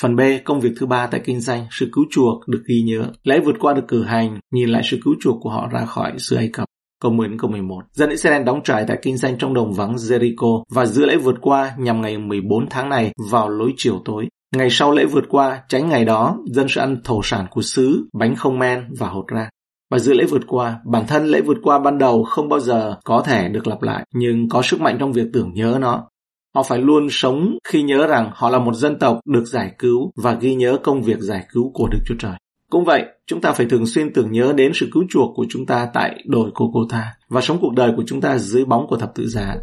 Phần 0.00 0.16
B, 0.16 0.20
công 0.44 0.60
việc 0.60 0.70
thứ 0.80 0.86
ba 0.86 1.06
tại 1.06 1.20
kinh 1.24 1.40
doanh, 1.40 1.66
sự 1.70 1.90
cứu 1.92 2.04
chuộc 2.10 2.48
được 2.48 2.62
ghi 2.68 2.82
nhớ. 2.82 3.04
Lễ 3.22 3.40
vượt 3.40 3.56
qua 3.60 3.74
được 3.74 3.88
cử 3.88 4.04
hành, 4.04 4.40
nhìn 4.52 4.68
lại 4.68 4.82
sự 4.84 4.98
cứu 5.04 5.14
chuộc 5.20 5.36
của 5.40 5.50
họ 5.50 5.68
ra 5.72 5.84
khỏi 5.84 6.12
xứ 6.18 6.36
Ai 6.36 6.50
Cập. 6.52 6.64
Câu 7.02 7.12
10 7.12 7.28
đến 7.28 7.38
câu 7.38 7.50
11. 7.50 7.82
Dân 7.92 8.10
Israel 8.10 8.42
đóng 8.42 8.62
trại 8.62 8.84
tại 8.88 8.98
kinh 9.02 9.16
doanh 9.16 9.38
trong 9.38 9.54
đồng 9.54 9.72
vắng 9.72 9.94
Jericho 9.94 10.62
và 10.70 10.86
giữ 10.86 11.06
lễ 11.06 11.16
vượt 11.16 11.36
qua 11.40 11.74
nhằm 11.78 12.00
ngày 12.00 12.18
14 12.18 12.66
tháng 12.70 12.88
này 12.88 13.12
vào 13.30 13.48
lối 13.48 13.72
chiều 13.76 14.02
tối. 14.04 14.28
Ngày 14.56 14.68
sau 14.70 14.92
lễ 14.92 15.04
vượt 15.04 15.24
qua, 15.28 15.62
tránh 15.68 15.88
ngày 15.88 16.04
đó, 16.04 16.38
dân 16.46 16.66
sẽ 16.68 16.80
ăn 16.80 16.96
thổ 17.04 17.20
sản 17.24 17.46
của 17.50 17.62
xứ, 17.62 18.08
bánh 18.12 18.36
không 18.36 18.58
men 18.58 18.88
và 18.98 19.08
hột 19.08 19.28
ra. 19.28 19.48
Và 19.90 19.98
dự 19.98 20.12
lễ 20.14 20.24
vượt 20.24 20.42
qua, 20.46 20.80
bản 20.84 21.06
thân 21.06 21.26
lễ 21.26 21.40
vượt 21.40 21.58
qua 21.62 21.78
ban 21.78 21.98
đầu 21.98 22.24
không 22.24 22.48
bao 22.48 22.60
giờ 22.60 22.96
có 23.04 23.22
thể 23.26 23.48
được 23.48 23.66
lặp 23.66 23.82
lại, 23.82 24.06
nhưng 24.14 24.48
có 24.48 24.62
sức 24.62 24.80
mạnh 24.80 24.96
trong 25.00 25.12
việc 25.12 25.26
tưởng 25.32 25.54
nhớ 25.54 25.78
nó. 25.80 26.08
Họ 26.54 26.62
phải 26.62 26.78
luôn 26.78 27.06
sống 27.10 27.58
khi 27.68 27.82
nhớ 27.82 28.06
rằng 28.06 28.30
họ 28.34 28.50
là 28.50 28.58
một 28.58 28.74
dân 28.74 28.98
tộc 28.98 29.20
được 29.26 29.44
giải 29.44 29.74
cứu 29.78 30.12
và 30.16 30.34
ghi 30.34 30.54
nhớ 30.54 30.78
công 30.82 31.02
việc 31.02 31.18
giải 31.20 31.46
cứu 31.52 31.70
của 31.74 31.88
Đức 31.88 31.98
Chúa 32.06 32.14
Trời. 32.18 32.34
Cũng 32.70 32.84
vậy, 32.84 33.04
chúng 33.26 33.40
ta 33.40 33.52
phải 33.52 33.66
thường 33.66 33.86
xuyên 33.86 34.12
tưởng 34.12 34.32
nhớ 34.32 34.52
đến 34.56 34.72
sự 34.74 34.88
cứu 34.92 35.04
chuộc 35.10 35.36
của 35.36 35.46
chúng 35.48 35.66
ta 35.66 35.88
tại 35.94 36.24
đồi 36.26 36.50
cô 36.54 36.70
cô 36.74 36.80
tha 36.90 37.14
và 37.28 37.40
sống 37.40 37.58
cuộc 37.60 37.74
đời 37.74 37.92
của 37.96 38.04
chúng 38.06 38.20
ta 38.20 38.38
dưới 38.38 38.64
bóng 38.64 38.86
của 38.86 38.96
thập 38.96 39.14
tự 39.14 39.28
giá. 39.28 39.56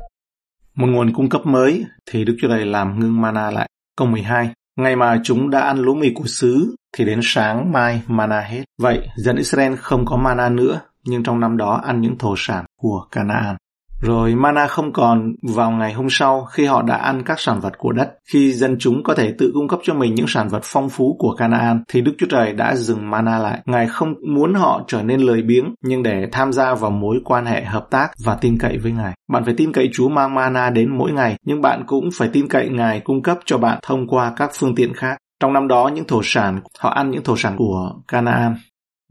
Một 0.76 0.88
nguồn 0.88 1.14
cung 1.14 1.30
cấp 1.30 1.46
mới 1.46 1.86
thì 2.06 2.26
Đức 2.26 2.36
Chúa 2.42 2.48
Trời 2.48 2.66
làm 2.66 3.00
ngưng 3.00 3.22
mana 3.22 3.52
lại. 3.52 3.70
Câu 3.98 4.08
12. 4.08 4.50
Ngày 4.78 4.96
mà 4.96 5.20
chúng 5.24 5.50
đã 5.50 5.60
ăn 5.60 5.78
lúa 5.78 5.94
mì 5.94 6.12
của 6.16 6.28
xứ 6.28 6.76
thì 6.98 7.06
đến 7.06 7.20
sáng 7.24 7.72
mai 7.72 8.02
mana 8.08 8.42
hết. 8.42 8.64
Vậy 8.82 9.08
dân 9.16 9.36
Israel 9.36 9.76
không 9.76 10.06
có 10.06 10.18
mana 10.18 10.50
nữa, 10.50 10.82
nhưng 11.06 11.24
trong 11.24 11.40
năm 11.40 11.58
đó 11.58 11.82
ăn 11.86 12.02
những 12.02 12.18
thổ 12.18 12.34
sản 12.38 12.66
của 12.82 13.08
Canaan. 13.12 13.56
Rồi 14.02 14.36
mana 14.36 14.68
không 14.68 14.94
còn 14.94 15.34
vào 15.56 15.72
ngày 15.72 15.94
hôm 15.94 16.08
sau 16.10 16.46
khi 16.46 16.66
họ 16.66 16.82
đã 16.82 16.96
ăn 16.96 17.24
các 17.26 17.40
sản 17.40 17.60
vật 17.60 17.78
của 17.78 17.92
đất. 17.92 18.14
Khi 18.32 18.54
dân 18.54 18.76
chúng 18.80 19.04
có 19.04 19.16
thể 19.16 19.34
tự 19.38 19.52
cung 19.54 19.68
cấp 19.68 19.80
cho 19.84 19.94
mình 19.94 20.16
những 20.16 20.28
sản 20.28 20.48
vật 20.48 20.60
phong 20.64 20.90
phú 20.90 21.16
của 21.20 21.36
Canaan 21.36 21.84
thì 21.88 22.02
Đức 22.02 22.12
Chúa 22.18 22.28
Trời 22.30 22.54
đã 22.54 22.76
dừng 22.76 23.10
mana 23.10 23.40
lại. 23.40 23.62
Ngài 23.66 23.88
không 23.88 24.14
muốn 24.36 24.54
họ 24.54 24.82
trở 24.88 25.04
nên 25.04 25.22
lười 25.22 25.42
biếng 25.42 25.74
nhưng 25.84 26.04
để 26.04 26.28
tham 26.32 26.54
gia 26.54 26.74
vào 26.74 26.92
mối 26.92 27.20
quan 27.26 27.46
hệ 27.46 27.64
hợp 27.64 27.88
tác 27.92 28.08
và 28.26 28.38
tin 28.42 28.58
cậy 28.58 28.78
với 28.78 28.92
Ngài. 28.92 29.14
Bạn 29.30 29.46
phải 29.46 29.54
tin 29.58 29.72
cậy 29.72 29.90
Chúa 29.94 30.10
mang 30.10 30.36
mana 30.36 30.70
đến 30.70 30.98
mỗi 30.98 31.12
ngày 31.12 31.38
nhưng 31.46 31.62
bạn 31.62 31.84
cũng 31.88 32.10
phải 32.14 32.30
tin 32.34 32.48
cậy 32.48 32.70
Ngài 32.70 33.00
cung 33.00 33.22
cấp 33.22 33.38
cho 33.46 33.58
bạn 33.58 33.80
thông 33.84 34.08
qua 34.08 34.34
các 34.36 34.52
phương 34.54 34.76
tiện 34.76 34.94
khác. 34.94 35.18
Trong 35.40 35.54
năm 35.54 35.68
đó 35.68 35.92
những 35.94 36.08
thổ 36.08 36.22
sản, 36.24 36.62
họ 36.80 36.90
ăn 36.90 37.12
những 37.12 37.24
thổ 37.24 37.36
sản 37.38 37.56
của 37.58 37.94
Canaan. 38.08 38.56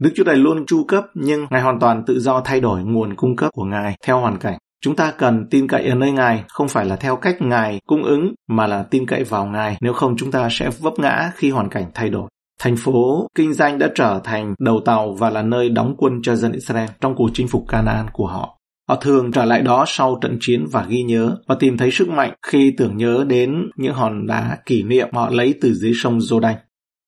Đức 0.01 0.11
Chúa 0.15 0.23
Trời 0.23 0.35
luôn 0.35 0.65
chu 0.67 0.83
cấp 0.87 1.03
nhưng 1.13 1.45
Ngài 1.49 1.61
hoàn 1.61 1.79
toàn 1.79 2.03
tự 2.05 2.19
do 2.19 2.41
thay 2.41 2.59
đổi 2.59 2.83
nguồn 2.83 3.15
cung 3.15 3.35
cấp 3.35 3.49
của 3.53 3.63
Ngài 3.63 3.97
theo 4.05 4.19
hoàn 4.19 4.37
cảnh. 4.37 4.57
Chúng 4.87 4.95
ta 4.95 5.11
cần 5.11 5.47
tin 5.49 5.67
cậy 5.67 5.87
ở 5.87 5.95
nơi 5.95 6.11
Ngài, 6.11 6.43
không 6.47 6.67
phải 6.67 6.85
là 6.85 6.95
theo 6.95 7.15
cách 7.15 7.41
Ngài 7.41 7.79
cung 7.87 8.03
ứng, 8.03 8.33
mà 8.49 8.67
là 8.67 8.83
tin 8.83 9.05
cậy 9.05 9.23
vào 9.23 9.45
Ngài, 9.45 9.77
nếu 9.81 9.93
không 9.93 10.17
chúng 10.17 10.31
ta 10.31 10.47
sẽ 10.51 10.69
vấp 10.79 10.93
ngã 10.99 11.31
khi 11.35 11.49
hoàn 11.49 11.69
cảnh 11.69 11.85
thay 11.93 12.09
đổi. 12.09 12.29
Thành 12.59 12.75
phố 12.77 13.27
kinh 13.35 13.53
doanh 13.53 13.79
đã 13.79 13.89
trở 13.95 14.21
thành 14.23 14.53
đầu 14.59 14.81
tàu 14.85 15.13
và 15.13 15.29
là 15.29 15.41
nơi 15.41 15.69
đóng 15.69 15.95
quân 15.97 16.13
cho 16.23 16.35
dân 16.35 16.51
Israel 16.51 16.89
trong 17.01 17.15
cuộc 17.15 17.29
chinh 17.33 17.47
phục 17.47 17.65
Canaan 17.67 18.05
của 18.13 18.27
họ. 18.27 18.59
Họ 18.89 18.95
thường 18.95 19.31
trở 19.31 19.45
lại 19.45 19.61
đó 19.61 19.85
sau 19.87 20.17
trận 20.21 20.37
chiến 20.41 20.65
và 20.71 20.85
ghi 20.89 21.03
nhớ 21.03 21.37
và 21.47 21.55
tìm 21.59 21.77
thấy 21.77 21.91
sức 21.91 22.09
mạnh 22.09 22.33
khi 22.47 22.73
tưởng 22.77 22.97
nhớ 22.97 23.25
đến 23.27 23.69
những 23.77 23.93
hòn 23.93 24.27
đá 24.27 24.57
kỷ 24.65 24.83
niệm 24.83 25.07
họ 25.13 25.29
lấy 25.29 25.53
từ 25.61 25.73
dưới 25.73 25.91
sông 25.95 26.17
Jordan. 26.17 26.55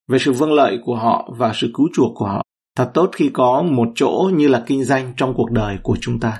Về 0.08 0.20
sự 0.20 0.32
vâng 0.32 0.54
lợi 0.54 0.80
của 0.84 0.96
họ 0.96 1.34
và 1.38 1.52
sự 1.56 1.72
cứu 1.74 1.88
chuộc 1.96 2.12
của 2.16 2.26
họ, 2.26 2.44
thật 2.76 2.92
tốt 2.94 3.10
khi 3.14 3.30
có 3.34 3.62
một 3.62 3.88
chỗ 3.96 4.32
như 4.34 4.48
là 4.48 4.64
kinh 4.68 4.84
doanh 4.84 5.14
trong 5.18 5.34
cuộc 5.34 5.52
đời 5.52 5.78
của 5.84 5.98
chúng 6.02 6.20
ta. 6.20 6.40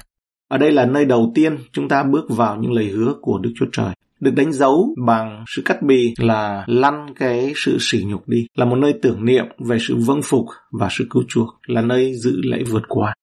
Ở 0.50 0.58
đây 0.58 0.72
là 0.72 0.86
nơi 0.86 1.06
đầu 1.06 1.32
tiên 1.36 1.58
chúng 1.72 1.90
ta 1.90 2.04
bước 2.04 2.26
vào 2.30 2.56
những 2.56 2.72
lời 2.72 2.86
hứa 2.86 3.14
của 3.22 3.38
Đức 3.38 3.52
Chúa 3.56 3.66
Trời. 3.72 3.94
Được 4.20 4.32
đánh 4.36 4.54
dấu 4.54 4.96
bằng 5.06 5.44
sự 5.56 5.62
cắt 5.66 5.82
bì 5.82 6.14
là 6.18 6.64
lăn 6.68 7.14
cái 7.16 7.54
sự 7.56 7.78
sỉ 7.80 8.04
nhục 8.08 8.28
đi, 8.28 8.48
là 8.56 8.66
một 8.66 8.76
nơi 8.76 8.94
tưởng 9.02 9.26
niệm 9.26 9.46
về 9.60 9.78
sự 9.80 9.96
vâng 9.96 10.22
phục 10.24 10.46
và 10.72 10.88
sự 10.92 11.08
cứu 11.10 11.24
chuộc, 11.28 11.60
là 11.68 11.82
nơi 11.82 12.14
dự 12.16 12.42
lễ 12.44 12.64
vượt 12.64 12.84
qua. 12.88 13.14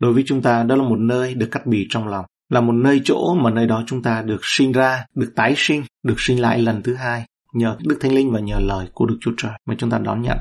Đối 0.00 0.12
với 0.12 0.22
chúng 0.26 0.42
ta, 0.42 0.62
đó 0.62 0.76
là 0.76 0.82
một 0.82 0.98
nơi 0.98 1.34
được 1.34 1.48
cắt 1.50 1.66
bì 1.66 1.86
trong 1.90 2.08
lòng, 2.08 2.24
là 2.48 2.60
một 2.60 2.72
nơi 2.72 3.00
chỗ 3.04 3.34
mà 3.34 3.50
nơi 3.50 3.66
đó 3.66 3.84
chúng 3.86 4.02
ta 4.02 4.22
được 4.22 4.40
sinh 4.42 4.72
ra, 4.72 5.04
được 5.14 5.32
tái 5.36 5.54
sinh, 5.56 5.82
được 6.02 6.20
sinh 6.20 6.40
lại 6.40 6.58
lần 6.58 6.82
thứ 6.82 6.94
hai, 6.94 7.26
nhờ 7.54 7.76
Đức 7.80 7.96
Thánh 8.00 8.14
Linh 8.14 8.32
và 8.32 8.40
nhờ 8.40 8.58
lời 8.60 8.86
của 8.92 9.06
Đức 9.06 9.16
Chúa 9.20 9.32
Trời 9.36 9.52
mà 9.66 9.74
chúng 9.78 9.90
ta 9.90 9.98
đón 9.98 10.22
nhận. 10.22 10.38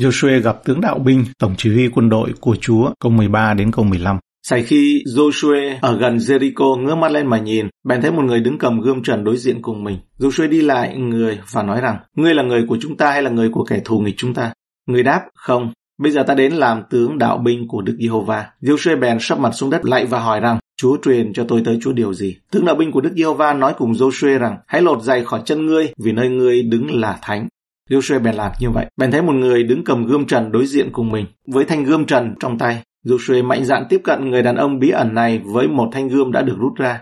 Joshua 0.00 0.40
gặp 0.40 0.64
tướng 0.64 0.80
đạo 0.80 0.98
binh, 0.98 1.24
tổng 1.38 1.54
chỉ 1.58 1.72
huy 1.72 1.88
quân 1.88 2.08
đội 2.08 2.32
của 2.40 2.56
Chúa, 2.60 2.92
câu 3.00 3.12
13 3.12 3.54
đến 3.54 3.70
câu 3.70 3.84
15. 3.84 4.18
Xảy 4.42 4.62
khi 4.62 5.02
Joshua 5.16 5.76
ở 5.80 5.98
gần 5.98 6.16
Jericho 6.16 6.76
ngước 6.82 6.98
mắt 6.98 7.12
lên 7.12 7.26
mà 7.26 7.38
nhìn, 7.38 7.66
bèn 7.84 8.02
thấy 8.02 8.10
một 8.10 8.22
người 8.22 8.40
đứng 8.40 8.58
cầm 8.58 8.80
gươm 8.80 9.02
trần 9.02 9.24
đối 9.24 9.36
diện 9.36 9.62
cùng 9.62 9.84
mình. 9.84 9.98
Joshua 10.18 10.48
đi 10.48 10.60
lại 10.60 10.96
người 10.96 11.38
và 11.52 11.62
nói 11.62 11.80
rằng, 11.80 11.98
ngươi 12.16 12.34
là 12.34 12.42
người 12.42 12.64
của 12.68 12.78
chúng 12.80 12.96
ta 12.96 13.10
hay 13.10 13.22
là 13.22 13.30
người 13.30 13.50
của 13.52 13.64
kẻ 13.64 13.80
thù 13.84 13.98
nghịch 13.98 14.14
chúng 14.16 14.34
ta? 14.34 14.52
Người 14.86 15.02
đáp, 15.02 15.22
không, 15.34 15.72
bây 15.98 16.12
giờ 16.12 16.22
ta 16.22 16.34
đến 16.34 16.52
làm 16.52 16.82
tướng 16.90 17.18
đạo 17.18 17.38
binh 17.38 17.68
của 17.68 17.82
Đức 17.82 17.96
Giê-hô-va. 18.00 18.46
Joshua 18.62 19.00
bèn 19.00 19.18
sắp 19.20 19.38
mặt 19.38 19.50
xuống 19.50 19.70
đất 19.70 19.84
lạy 19.84 20.06
và 20.06 20.20
hỏi 20.20 20.40
rằng, 20.40 20.58
Chúa 20.76 20.96
truyền 21.02 21.32
cho 21.32 21.44
tôi 21.48 21.62
tới 21.64 21.78
Chúa 21.82 21.92
điều 21.92 22.14
gì? 22.14 22.36
Tướng 22.50 22.64
đạo 22.64 22.74
binh 22.74 22.92
của 22.92 23.00
Đức 23.00 23.12
Giê-hô-va 23.16 23.54
nói 23.54 23.74
cùng 23.78 23.92
Joshua 23.92 24.38
rằng, 24.38 24.56
hãy 24.66 24.82
lột 24.82 25.02
giày 25.02 25.24
khỏi 25.24 25.42
chân 25.44 25.66
ngươi 25.66 25.92
vì 25.98 26.12
nơi 26.12 26.28
ngươi 26.28 26.62
đứng 26.62 27.00
là 27.00 27.18
thánh. 27.22 27.48
Joshua 27.90 28.22
bèn 28.22 28.34
làm 28.34 28.52
như 28.60 28.70
vậy. 28.70 28.86
Bèn 28.96 29.10
thấy 29.10 29.22
một 29.22 29.32
người 29.32 29.62
đứng 29.62 29.84
cầm 29.84 30.06
gươm 30.06 30.26
trần 30.26 30.52
đối 30.52 30.66
diện 30.66 30.88
cùng 30.92 31.10
mình, 31.10 31.26
với 31.46 31.64
thanh 31.64 31.84
gươm 31.84 32.04
trần 32.04 32.34
trong 32.40 32.58
tay. 32.58 32.82
Joshua 33.08 33.44
mạnh 33.44 33.64
dạn 33.64 33.86
tiếp 33.88 34.00
cận 34.04 34.30
người 34.30 34.42
đàn 34.42 34.56
ông 34.56 34.78
bí 34.78 34.90
ẩn 34.90 35.14
này 35.14 35.40
với 35.44 35.68
một 35.68 35.88
thanh 35.92 36.08
gươm 36.08 36.32
đã 36.32 36.42
được 36.42 36.56
rút 36.58 36.72
ra. 36.76 37.00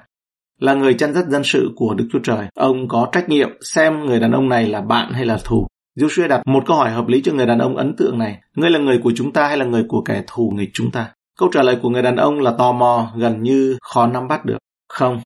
Là 0.61 0.75
người 0.75 0.95
chăn 0.95 1.15
dắt 1.15 1.27
dân 1.29 1.45
sự 1.45 1.71
của 1.77 1.95
Đức 1.95 2.09
Chúa 2.13 2.19
Trời, 2.19 2.47
ông 2.55 2.89
có 2.89 3.09
trách 3.13 3.29
nhiệm 3.29 3.49
xem 3.61 4.07
người 4.07 4.21
đàn 4.21 4.33
ông 4.33 4.49
này 4.49 4.67
là 4.67 4.81
bạn 4.81 5.13
hay 5.13 5.27
là 5.27 5.39
thù. 5.45 5.67
Joshua 5.99 6.29
đặt 6.29 6.43
một 6.47 6.63
câu 6.67 6.77
hỏi 6.77 6.91
hợp 6.91 7.09
lý 7.09 7.23
cho 7.23 7.33
người 7.33 7.47
đàn 7.47 7.59
ông 7.59 7.77
ấn 7.77 7.97
tượng 7.97 8.19
này. 8.19 8.39
Ngươi 8.57 8.71
là 8.71 8.79
người 8.79 9.01
của 9.03 9.13
chúng 9.17 9.33
ta 9.33 9.49
hay 9.49 9.57
là 9.57 9.65
người 9.65 9.85
của 9.89 10.03
kẻ 10.03 10.23
thù 10.27 10.53
nghịch 10.57 10.71
chúng 10.73 10.91
ta? 10.91 11.09
Câu 11.39 11.49
trả 11.53 11.63
lời 11.63 11.79
của 11.83 11.89
người 11.89 12.03
đàn 12.03 12.17
ông 12.17 12.41
là 12.41 12.53
tò 12.59 12.73
mò, 12.73 13.13
gần 13.17 13.43
như 13.43 13.77
khó 13.83 14.07
nắm 14.07 14.29
bắt 14.29 14.45
được. 14.45 14.59
Không, 14.89 15.21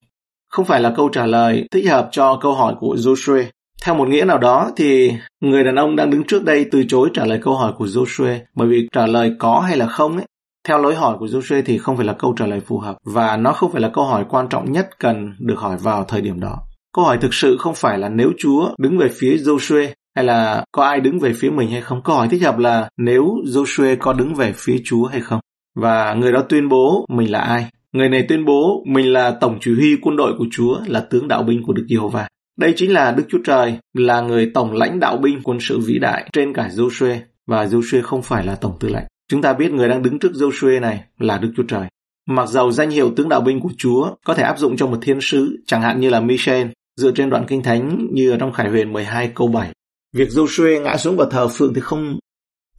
không 0.51 0.65
phải 0.65 0.81
là 0.81 0.93
câu 0.97 1.09
trả 1.09 1.27
lời 1.27 1.69
thích 1.71 1.91
hợp 1.91 2.09
cho 2.13 2.39
câu 2.43 2.55
hỏi 2.55 2.75
của 2.81 2.95
Joshua. 2.95 3.45
Theo 3.85 3.95
một 3.95 4.09
nghĩa 4.09 4.25
nào 4.25 4.39
đó 4.39 4.71
thì 4.77 5.13
người 5.41 5.65
đàn 5.65 5.75
ông 5.75 5.97
đang 5.97 6.11
đứng 6.11 6.25
trước 6.25 6.45
đây 6.45 6.67
từ 6.71 6.85
chối 6.89 7.11
trả 7.15 7.25
lời 7.25 7.39
câu 7.43 7.55
hỏi 7.55 7.73
của 7.77 7.87
Joshua 7.87 8.39
bởi 8.55 8.69
vì 8.69 8.89
trả 8.93 9.07
lời 9.07 9.33
có 9.39 9.61
hay 9.61 9.77
là 9.77 9.87
không 9.87 10.17
ấy 10.17 10.27
theo 10.69 10.79
lối 10.79 10.95
hỏi 10.95 11.17
của 11.19 11.27
Joshua 11.27 11.63
thì 11.67 11.79
không 11.79 11.97
phải 11.97 12.07
là 12.07 12.13
câu 12.13 12.35
trả 12.39 12.47
lời 12.47 12.61
phù 12.61 12.79
hợp 12.79 12.97
và 13.05 13.37
nó 13.37 13.53
không 13.53 13.73
phải 13.73 13.81
là 13.81 13.91
câu 13.95 14.05
hỏi 14.05 14.25
quan 14.29 14.49
trọng 14.49 14.73
nhất 14.73 14.89
cần 14.99 15.35
được 15.39 15.59
hỏi 15.59 15.77
vào 15.83 16.05
thời 16.05 16.21
điểm 16.21 16.41
đó. 16.41 16.59
Câu 16.95 17.05
hỏi 17.05 17.19
thực 17.21 17.35
sự 17.35 17.57
không 17.61 17.75
phải 17.75 17.99
là 17.99 18.09
nếu 18.09 18.33
Chúa 18.39 18.75
đứng 18.79 18.99
về 18.99 19.09
phía 19.09 19.37
Joshua 19.37 19.89
hay 20.17 20.25
là 20.25 20.65
có 20.73 20.85
ai 20.85 21.01
đứng 21.01 21.19
về 21.19 21.33
phía 21.33 21.51
mình 21.51 21.71
hay 21.71 21.81
không. 21.81 22.03
Câu 22.05 22.17
hỏi 22.17 22.29
thích 22.29 22.43
hợp 22.43 22.59
là 22.59 22.89
nếu 22.97 23.25
Joshua 23.45 23.97
có 24.01 24.13
đứng 24.13 24.35
về 24.35 24.53
phía 24.57 24.77
Chúa 24.85 25.05
hay 25.05 25.21
không. 25.21 25.41
Và 25.77 26.15
người 26.15 26.33
đó 26.33 26.43
tuyên 26.49 26.69
bố 26.69 27.07
mình 27.09 27.31
là 27.31 27.41
ai. 27.41 27.67
Người 27.93 28.09
này 28.09 28.27
tuyên 28.29 28.45
bố 28.45 28.85
mình 28.87 29.13
là 29.13 29.31
tổng 29.41 29.59
chỉ 29.61 29.75
huy 29.75 29.97
quân 30.03 30.17
đội 30.17 30.33
của 30.39 30.47
Chúa, 30.51 30.81
là 30.87 31.01
tướng 31.01 31.29
đạo 31.29 31.43
binh 31.43 31.63
của 31.67 31.73
Đức 31.73 31.87
Giê-hô-va. 31.89 32.29
Đây 32.59 32.73
chính 32.77 32.93
là 32.93 33.13
Đức 33.13 33.25
Chúa 33.29 33.39
Trời, 33.45 33.79
là 33.95 34.21
người 34.21 34.51
tổng 34.55 34.73
lãnh 34.73 35.01
đạo 35.01 35.17
binh 35.17 35.41
quân 35.45 35.59
sự 35.61 35.79
vĩ 35.79 35.99
đại 35.99 36.31
trên 36.33 36.53
cả 36.55 36.69
Joshua 36.77 37.17
và 37.47 37.65
Joshua 37.67 38.03
không 38.03 38.23
phải 38.23 38.47
là 38.47 38.55
tổng 38.55 38.77
tư 38.81 38.89
lệnh. 38.89 39.05
Chúng 39.31 39.43
ta 39.43 39.53
biết 39.53 39.73
người 39.73 39.89
đang 39.89 40.03
đứng 40.03 40.19
trước 40.19 40.33
Joshua 40.33 40.81
này 40.81 41.05
là 41.19 41.39
Đức 41.39 41.53
Chúa 41.57 41.63
Trời. 41.69 41.87
Mặc 42.29 42.49
dầu 42.49 42.73
danh 42.73 42.91
hiệu 42.91 43.13
tướng 43.17 43.29
đạo 43.29 43.41
binh 43.41 43.61
của 43.61 43.69
Chúa 43.79 44.15
có 44.25 44.35
thể 44.35 44.43
áp 44.43 44.59
dụng 44.59 44.77
cho 44.77 44.87
một 44.87 44.99
thiên 45.03 45.19
sứ, 45.21 45.63
chẳng 45.67 45.83
hạn 45.83 46.01
như 46.01 46.11
là 46.11 46.21
Michel, 46.21 46.69
dựa 46.97 47.13
trên 47.15 47.31
đoạn 47.31 47.45
kinh 47.49 47.63
thánh 47.63 48.07
như 48.13 48.31
ở 48.31 48.37
trong 48.41 48.53
Khải 48.53 48.69
huyền 48.69 48.93
12 48.93 49.33
câu 49.35 49.49
7. 49.49 49.73
Việc 50.13 50.29
Joshua 50.29 50.83
ngã 50.83 50.97
xuống 50.97 51.17
và 51.17 51.27
thờ 51.31 51.49
phượng 51.49 51.75
thì 51.75 51.81
không 51.81 52.19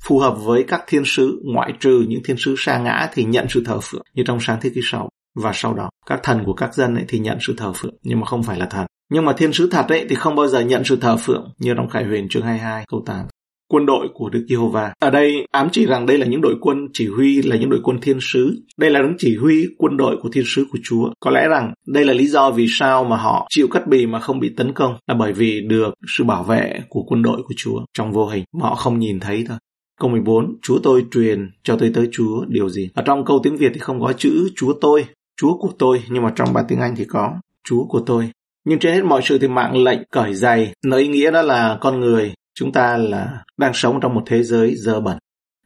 phù 0.04 0.20
hợp 0.20 0.38
với 0.44 0.64
các 0.68 0.84
thiên 0.88 1.04
sứ, 1.06 1.42
ngoại 1.44 1.74
trừ 1.80 2.06
những 2.08 2.24
thiên 2.24 2.38
sứ 2.40 2.56
sa 2.58 2.78
ngã 2.78 3.10
thì 3.14 3.24
nhận 3.24 3.46
sự 3.50 3.64
thờ 3.66 3.80
phượng 3.84 4.04
như 4.14 4.24
trong 4.26 4.40
sáng 4.40 4.58
thế 4.62 4.70
kỷ 4.70 4.82
6. 4.84 5.10
Và 5.36 5.52
sau 5.54 5.74
đó, 5.74 5.90
các 6.06 6.20
thần 6.24 6.44
của 6.46 6.54
các 6.54 6.74
dân 6.74 6.96
ấy 6.96 7.06
thì 7.08 7.20
nhận 7.20 7.38
sự 7.42 7.54
thờ 7.58 7.74
phượng, 7.76 7.96
nhưng 8.04 8.20
mà 8.20 8.26
không 8.26 8.44
phải 8.44 8.60
là 8.60 8.66
thần. 8.66 8.86
Nhưng 9.10 9.26
mà 9.26 9.34
thiên 9.34 9.54
sứ 9.54 9.70
thật 9.72 9.86
ấy 9.90 10.06
thì 10.10 10.16
không 10.16 10.36
bao 10.36 10.48
giờ 10.48 10.60
nhận 10.60 10.84
sự 10.84 10.96
thờ 11.02 11.18
phượng 11.18 11.54
như 11.60 11.74
trong 11.78 11.90
Khải 11.90 12.04
huyền 12.04 12.28
chương 12.30 12.44
22 12.44 12.86
câu 12.88 13.04
8 13.06 13.26
quân 13.72 13.86
đội 13.86 14.08
của 14.14 14.30
Đức 14.30 14.46
Giê-hô-va. 14.50 14.94
Ở 15.00 15.10
đây 15.10 15.48
ám 15.52 15.68
chỉ 15.72 15.86
rằng 15.86 16.06
đây 16.06 16.18
là 16.18 16.26
những 16.26 16.42
đội 16.42 16.56
quân 16.62 16.88
chỉ 16.94 17.08
huy 17.08 17.42
là 17.42 17.56
những 17.56 17.70
đội 17.70 17.80
quân 17.84 18.00
thiên 18.02 18.18
sứ. 18.22 18.64
Đây 18.78 18.90
là 18.90 19.02
những 19.02 19.16
chỉ 19.18 19.38
huy 19.38 19.66
quân 19.78 19.98
đội 19.98 20.18
của 20.22 20.30
thiên 20.30 20.44
sứ 20.48 20.66
của 20.72 20.80
Chúa. 20.84 21.10
Có 21.20 21.32
lẽ 21.32 21.48
rằng 21.48 21.74
đây 21.88 22.06
là 22.06 22.14
lý 22.14 22.28
do 22.28 22.52
vì 22.52 22.66
sao 22.70 23.04
mà 23.04 23.18
họ 23.18 23.48
chịu 23.50 23.68
cắt 23.68 23.88
bì 23.88 24.06
mà 24.06 24.20
không 24.20 24.40
bị 24.40 24.50
tấn 24.58 24.74
công 24.74 24.98
là 25.08 25.16
bởi 25.16 25.34
vì 25.34 25.62
được 25.62 25.94
sự 26.08 26.24
bảo 26.24 26.44
vệ 26.44 26.80
của 26.90 27.04
quân 27.08 27.22
đội 27.22 27.42
của 27.44 27.54
Chúa 27.58 27.80
trong 27.94 28.12
vô 28.12 28.28
hình 28.28 28.44
mà 28.54 28.70
họ 28.70 28.76
không 28.76 29.00
nhìn 29.00 29.20
thấy 29.20 29.46
thôi. 29.48 29.58
Câu 30.00 30.10
14, 30.10 30.58
Chúa 30.62 30.80
tôi 30.84 31.06
truyền 31.12 31.50
cho 31.64 31.78
tôi 31.78 31.92
tới 31.94 32.08
Chúa 32.12 32.46
điều 32.48 32.70
gì? 32.70 32.90
Ở 32.94 33.04
trong 33.06 33.26
câu 33.26 33.40
tiếng 33.44 33.58
Việt 33.58 33.72
thì 33.74 33.80
không 33.80 34.02
có 34.02 34.14
chữ 34.14 34.50
Chúa 34.56 34.74
tôi, 34.82 35.06
Chúa 35.42 35.58
của 35.58 35.70
tôi, 35.80 36.04
nhưng 36.10 36.24
mà 36.24 36.32
trong 36.36 36.54
bản 36.54 36.66
tiếng 36.68 36.80
Anh 36.80 36.96
thì 36.98 37.06
có 37.06 37.34
Chúa 37.64 37.86
của 37.86 38.00
tôi. 38.06 38.30
Nhưng 38.66 38.80
trên 38.80 38.94
hết 38.94 39.04
mọi 39.04 39.22
sự 39.24 39.38
thì 39.38 39.48
mạng 39.48 39.84
lệnh 39.84 40.00
cởi 40.12 40.34
giày, 40.34 40.74
nói 40.86 41.02
ý 41.02 41.08
nghĩa 41.08 41.32
đó 41.32 41.42
là 41.42 41.78
con 41.82 42.00
người 42.00 42.34
Chúng 42.56 42.72
ta 42.72 42.98
là 42.98 43.44
đang 43.58 43.74
sống 43.74 44.00
trong 44.02 44.14
một 44.14 44.24
thế 44.26 44.44
giới 44.44 44.76
dơ 44.76 45.02
bẩn. 45.02 45.18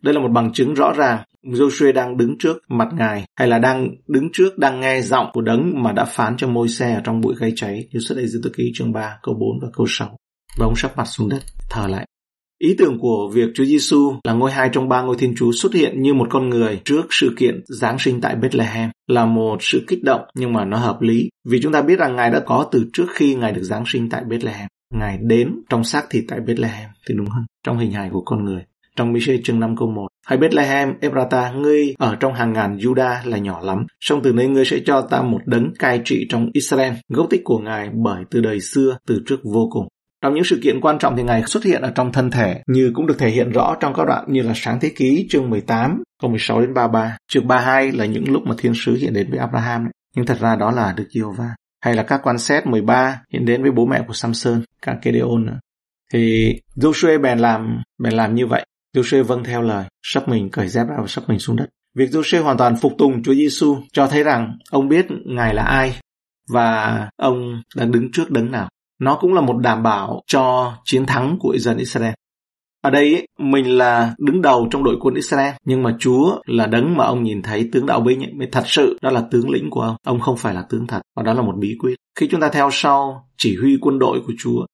Đây 0.02 0.14
là 0.14 0.20
một 0.20 0.30
bằng 0.32 0.54
chứng 0.54 0.74
rõ 0.74 0.94
ràng 0.94 1.24
Joshua 1.44 1.94
đang 1.94 2.18
đứng 2.18 2.38
trước 2.38 2.58
mặt 2.70 2.88
Ngài 2.94 3.26
hay 3.36 3.48
là 3.48 3.60
đang 3.60 3.90
đứng 4.08 4.30
trước 4.34 4.58
đang 4.58 4.80
nghe 4.80 5.02
giọng 5.02 5.28
của 5.34 5.42
đấng 5.42 5.84
mà 5.84 5.92
đã 5.92 6.06
phán 6.06 6.38
cho 6.38 6.48
môi 6.48 6.70
xe 6.70 6.94
ở 6.94 7.02
trong 7.04 7.22
bụi 7.22 7.36
gây 7.38 7.54
cháy 7.56 7.88
như 7.92 8.00
xuất 8.00 8.16
đây 8.16 8.28
Dư 8.28 8.42
Ký 8.58 8.72
chương 8.76 8.92
3 8.92 9.18
câu 9.24 9.36
4 9.36 9.60
và 9.62 9.68
câu 9.74 9.86
6. 9.90 10.18
Và 10.58 10.66
ông 10.66 10.76
sắp 10.76 10.98
mặt 10.98 11.06
xuống 11.06 11.30
đất, 11.30 11.40
thở 11.70 11.88
lại. 11.88 12.06
Ý 12.60 12.76
tưởng 12.78 13.00
của 13.00 13.30
việc 13.34 13.50
Chúa 13.56 13.66
Giêsu 13.66 14.14
là 14.24 14.34
ngôi 14.34 14.52
hai 14.52 14.70
trong 14.72 14.90
ba 14.90 15.02
ngôi 15.02 15.16
Thiên 15.20 15.34
Chúa 15.38 15.52
xuất 15.52 15.74
hiện 15.74 16.02
như 16.02 16.14
một 16.14 16.28
con 16.30 16.50
người 16.50 16.82
trước 16.86 17.02
sự 17.10 17.34
kiện 17.38 17.64
Giáng 17.68 18.00
sinh 18.00 18.22
tại 18.22 18.36
Bethlehem 18.36 18.90
là 19.08 19.26
một 19.26 19.58
sự 19.62 19.84
kích 19.88 20.04
động 20.04 20.22
nhưng 20.36 20.54
mà 20.54 20.66
nó 20.66 20.78
hợp 20.78 21.02
lý 21.02 21.30
vì 21.46 21.60
chúng 21.64 21.72
ta 21.72 21.82
biết 21.82 22.00
rằng 22.00 22.16
Ngài 22.16 22.30
đã 22.30 22.40
có 22.40 22.70
từ 22.72 22.86
trước 22.94 23.06
khi 23.10 23.36
Ngài 23.36 23.52
được 23.52 23.64
Giáng 23.64 23.84
sinh 23.88 24.10
tại 24.10 24.24
Bethlehem. 24.24 24.68
Ngài 24.94 25.18
đến 25.22 25.56
trong 25.70 25.84
xác 25.84 26.06
thịt 26.10 26.24
tại 26.28 26.40
Bethlehem 26.40 26.90
thì 27.08 27.16
đúng 27.18 27.30
hơn, 27.30 27.46
trong 27.64 27.78
hình 27.78 27.92
hài 27.92 28.10
của 28.10 28.22
con 28.22 28.46
người. 28.46 28.64
Trong 28.96 29.14
Misê 29.14 29.40
chương 29.44 29.60
5 29.60 29.76
câu 29.78 29.88
1 29.88 30.08
Hãy 30.26 30.38
Bethlehem, 30.38 30.94
Ephrata, 31.02 31.52
ngươi 31.52 31.94
ở 31.98 32.16
trong 32.16 32.34
hàng 32.34 32.54
ngàn 32.54 32.78
Juda 32.78 33.16
là 33.26 33.38
nhỏ 33.38 33.62
lắm. 33.64 33.86
Song 34.00 34.22
từ 34.24 34.34
nơi 34.34 34.48
ngươi 34.48 34.66
sẽ 34.66 34.80
cho 34.86 35.02
ta 35.02 35.22
một 35.22 35.40
đấng 35.46 35.74
cai 35.80 36.02
trị 36.06 36.26
trong 36.30 36.50
Israel. 36.54 36.94
Gốc 37.10 37.28
tích 37.30 37.42
của 37.44 37.58
Ngài 37.58 37.90
bởi 37.94 38.24
từ 38.32 38.42
đời 38.42 38.60
xưa, 38.60 38.98
từ 39.08 39.22
trước 39.26 39.40
vô 39.44 39.70
cùng. 39.72 39.88
Trong 40.22 40.34
những 40.34 40.44
sự 40.44 40.60
kiện 40.64 40.82
quan 40.82 41.00
trọng 41.00 41.16
thì 41.18 41.24
Ngài 41.24 41.44
xuất 41.44 41.64
hiện 41.64 41.82
ở 41.82 41.92
trong 41.96 42.12
thân 42.12 42.32
thể, 42.32 42.62
như 42.68 42.92
cũng 42.96 43.08
được 43.08 43.20
thể 43.20 43.30
hiện 43.30 43.52
rõ 43.52 43.76
trong 43.80 43.94
các 43.94 44.08
đoạn 44.08 44.26
như 44.28 44.42
là 44.42 44.54
sáng 44.56 44.80
thế 44.82 44.92
ký 44.96 45.28
chương 45.30 45.50
18, 45.50 46.04
câu 46.22 46.32
16 46.32 46.62
đến 46.62 46.74
33. 46.74 47.18
Chương 47.32 47.48
32 47.48 47.92
là 47.92 48.06
những 48.06 48.32
lúc 48.32 48.44
mà 48.46 48.56
thiên 48.58 48.74
sứ 48.76 48.96
hiện 48.96 49.14
đến 49.14 49.30
với 49.30 49.40
Abraham. 49.40 49.88
Nhưng 50.16 50.26
thật 50.26 50.38
ra 50.40 50.56
đó 50.56 50.72
là 50.72 50.94
Đức 50.98 51.06
Giê-hô-va 51.10 51.56
hay 51.86 51.96
là 51.96 52.04
các 52.04 52.20
quan 52.24 52.38
xét 52.38 52.66
13 52.66 53.22
hiện 53.34 53.46
đến 53.46 53.62
với 53.62 53.72
bố 53.72 53.86
mẹ 53.86 54.02
của 54.08 54.14
Samson, 54.14 54.62
các 54.82 54.98
Gedeon 55.02 55.46
nữa. 55.46 55.60
Thì 56.14 56.54
Joshua 56.76 57.22
bèn 57.22 57.40
làm 57.40 57.84
bèn 58.00 58.14
làm 58.14 58.36
như 58.36 58.48
vậy. 58.48 58.66
Joshua 58.96 59.24
vâng 59.24 59.44
theo 59.44 59.62
lời, 59.62 59.86
sắp 60.04 60.28
mình 60.28 60.50
cởi 60.52 60.68
dép 60.68 60.88
ra 60.88 60.96
và 60.98 61.08
sắp 61.08 61.24
mình 61.28 61.40
xuống 61.40 61.56
đất. 61.56 61.66
Việc 61.96 62.10
Joshua 62.10 62.44
hoàn 62.44 62.58
toàn 62.58 62.76
phục 62.78 62.94
tùng 62.98 63.24
Chúa 63.24 63.34
Giêsu 63.34 63.78
cho 63.94 64.08
thấy 64.08 64.24
rằng 64.24 64.58
ông 64.72 64.88
biết 64.88 65.06
Ngài 65.26 65.54
là 65.54 65.64
ai 65.64 66.00
và 66.50 67.10
ông 67.18 67.62
đang 67.76 67.92
đứng 67.92 68.12
trước 68.12 68.32
đấng 68.32 68.52
nào. 68.52 68.70
Nó 69.00 69.18
cũng 69.22 69.34
là 69.34 69.42
một 69.42 69.58
đảm 69.58 69.84
bảo 69.84 70.22
cho 70.28 70.74
chiến 70.86 71.06
thắng 71.06 71.38
của 71.40 71.58
dân 71.58 71.78
Israel. 71.78 72.14
Ở 72.86 72.92
đây 72.92 73.28
mình 73.40 73.78
là 73.78 74.16
đứng 74.18 74.42
đầu 74.42 74.68
trong 74.72 74.84
đội 74.84 74.98
quân 75.00 75.16
Israel, 75.16 75.54
nhưng 75.66 75.84
mà 75.84 75.96
Chúa 76.00 76.42
là 76.46 76.66
đấng 76.66 76.98
mà 76.98 77.06
ông 77.06 77.24
nhìn 77.24 77.42
thấy 77.42 77.70
tướng 77.72 77.86
đạo 77.86 78.00
binh 78.00 78.24
ấy, 78.24 78.34
mới 78.34 78.48
thật 78.52 78.64
sự 78.66 78.98
đó 79.02 79.12
là 79.12 79.24
tướng 79.32 79.50
lĩnh 79.50 79.70
của 79.70 79.82
ông. 79.82 79.96
Ông 80.04 80.20
không 80.20 80.38
phải 80.38 80.54
là 80.54 80.66
tướng 80.70 80.88
thật, 80.88 81.02
và 81.16 81.24
đó 81.24 81.34
là 81.34 81.42
một 81.42 81.56
bí 81.60 81.76
quyết. 81.80 81.96
Khi 82.20 82.28
chúng 82.32 82.42
ta 82.42 82.50
theo 82.50 82.70
sau 82.72 83.28
chỉ 83.38 83.58
huy 83.62 83.78
quân 83.82 84.00
đội 84.00 84.20
của 84.28 84.34
Chúa, 84.38 84.66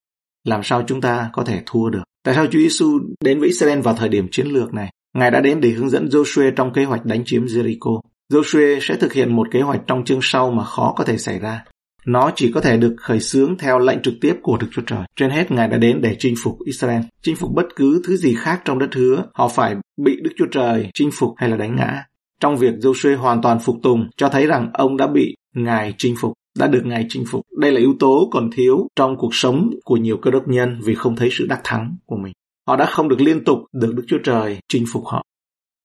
làm 0.43 0.63
sao 0.63 0.83
chúng 0.87 1.01
ta 1.01 1.29
có 1.33 1.43
thể 1.43 1.61
thua 1.65 1.89
được? 1.89 2.03
Tại 2.25 2.35
sao 2.35 2.45
Chúa 2.45 2.59
Giêsu 2.59 2.99
đến 3.23 3.39
với 3.39 3.47
Israel 3.47 3.79
vào 3.79 3.93
thời 3.93 4.09
điểm 4.09 4.27
chiến 4.31 4.47
lược 4.47 4.73
này? 4.73 4.89
Ngài 5.17 5.31
đã 5.31 5.41
đến 5.41 5.61
để 5.61 5.69
hướng 5.69 5.89
dẫn 5.89 6.05
Joshua 6.05 6.51
trong 6.55 6.73
kế 6.73 6.83
hoạch 6.83 7.05
đánh 7.05 7.23
chiếm 7.25 7.45
Jericho. 7.45 7.99
Joshua 8.33 8.79
sẽ 8.81 8.95
thực 8.95 9.13
hiện 9.13 9.35
một 9.35 9.47
kế 9.51 9.61
hoạch 9.61 9.81
trong 9.87 10.05
chương 10.05 10.19
sau 10.21 10.51
mà 10.51 10.63
khó 10.63 10.93
có 10.97 11.03
thể 11.03 11.17
xảy 11.17 11.39
ra. 11.39 11.63
Nó 12.05 12.31
chỉ 12.35 12.51
có 12.51 12.61
thể 12.61 12.77
được 12.77 12.95
khởi 12.97 13.19
xướng 13.19 13.57
theo 13.57 13.79
lệnh 13.79 14.01
trực 14.01 14.13
tiếp 14.21 14.35
của 14.41 14.57
Đức 14.57 14.67
Chúa 14.71 14.81
Trời. 14.81 14.99
Trên 15.15 15.29
hết, 15.29 15.51
Ngài 15.51 15.67
đã 15.67 15.77
đến 15.77 16.01
để 16.01 16.15
chinh 16.19 16.35
phục 16.43 16.57
Israel. 16.65 17.01
Chinh 17.21 17.35
phục 17.35 17.51
bất 17.55 17.65
cứ 17.75 18.01
thứ 18.07 18.17
gì 18.17 18.35
khác 18.35 18.61
trong 18.65 18.79
đất 18.79 18.95
hứa, 18.95 19.25
họ 19.33 19.47
phải 19.47 19.75
bị 20.03 20.17
Đức 20.23 20.31
Chúa 20.37 20.45
Trời 20.51 20.89
chinh 20.93 21.09
phục 21.13 21.33
hay 21.37 21.49
là 21.49 21.57
đánh 21.57 21.75
ngã. 21.75 22.03
Trong 22.39 22.57
việc 22.57 22.73
Joshua 22.81 23.17
hoàn 23.17 23.41
toàn 23.41 23.59
phục 23.59 23.75
tùng, 23.83 24.09
cho 24.17 24.29
thấy 24.29 24.47
rằng 24.47 24.69
ông 24.73 24.97
đã 24.97 25.07
bị 25.07 25.35
Ngài 25.55 25.93
chinh 25.97 26.15
phục, 26.21 26.33
đã 26.59 26.67
được 26.67 26.81
Ngài 26.85 27.05
chinh 27.09 27.23
phục. 27.31 27.41
Đây 27.57 27.71
là 27.71 27.79
yếu 27.79 27.95
tố 27.99 28.29
còn 28.31 28.49
thiếu 28.55 28.87
trong 28.95 29.17
cuộc 29.17 29.35
sống 29.35 29.69
của 29.83 29.97
nhiều 29.97 30.17
cơ 30.17 30.31
đốc 30.31 30.47
nhân 30.47 30.79
vì 30.83 30.95
không 30.95 31.15
thấy 31.15 31.29
sự 31.31 31.45
đắc 31.49 31.61
thắng 31.63 31.95
của 32.05 32.17
mình. 32.17 32.33
Họ 32.67 32.75
đã 32.75 32.85
không 32.85 33.09
được 33.09 33.21
liên 33.21 33.43
tục 33.43 33.59
được 33.73 33.93
Đức 33.95 34.03
Chúa 34.07 34.19
Trời 34.23 34.57
chinh 34.67 34.85
phục 34.93 35.05
họ 35.05 35.23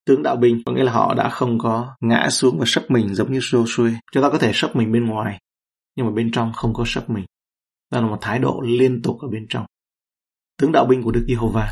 tướng 0.07 0.23
đạo 0.23 0.35
binh 0.35 0.61
có 0.65 0.71
nghĩa 0.71 0.83
là 0.83 0.91
họ 0.91 1.13
đã 1.13 1.29
không 1.29 1.59
có 1.59 1.87
ngã 2.01 2.29
xuống 2.29 2.59
và 2.59 2.65
sắp 2.67 2.83
mình 2.89 3.15
giống 3.15 3.31
như 3.31 3.39
Joshua. 3.39 3.91
Chúng 4.13 4.23
ta 4.23 4.29
có 4.29 4.37
thể 4.37 4.51
sắp 4.53 4.75
mình 4.75 4.91
bên 4.91 5.05
ngoài 5.05 5.39
nhưng 5.97 6.05
mà 6.05 6.11
bên 6.11 6.31
trong 6.31 6.53
không 6.53 6.73
có 6.73 6.83
sắp 6.87 7.09
mình. 7.09 7.25
Đó 7.91 8.01
là 8.01 8.07
một 8.07 8.17
thái 8.21 8.39
độ 8.39 8.61
liên 8.65 9.01
tục 9.01 9.17
ở 9.19 9.27
bên 9.27 9.45
trong. 9.49 9.65
Tướng 10.61 10.71
đạo 10.71 10.85
binh 10.85 11.03
của 11.03 11.11
Đức 11.11 11.25
Giê-hô-va. 11.27 11.69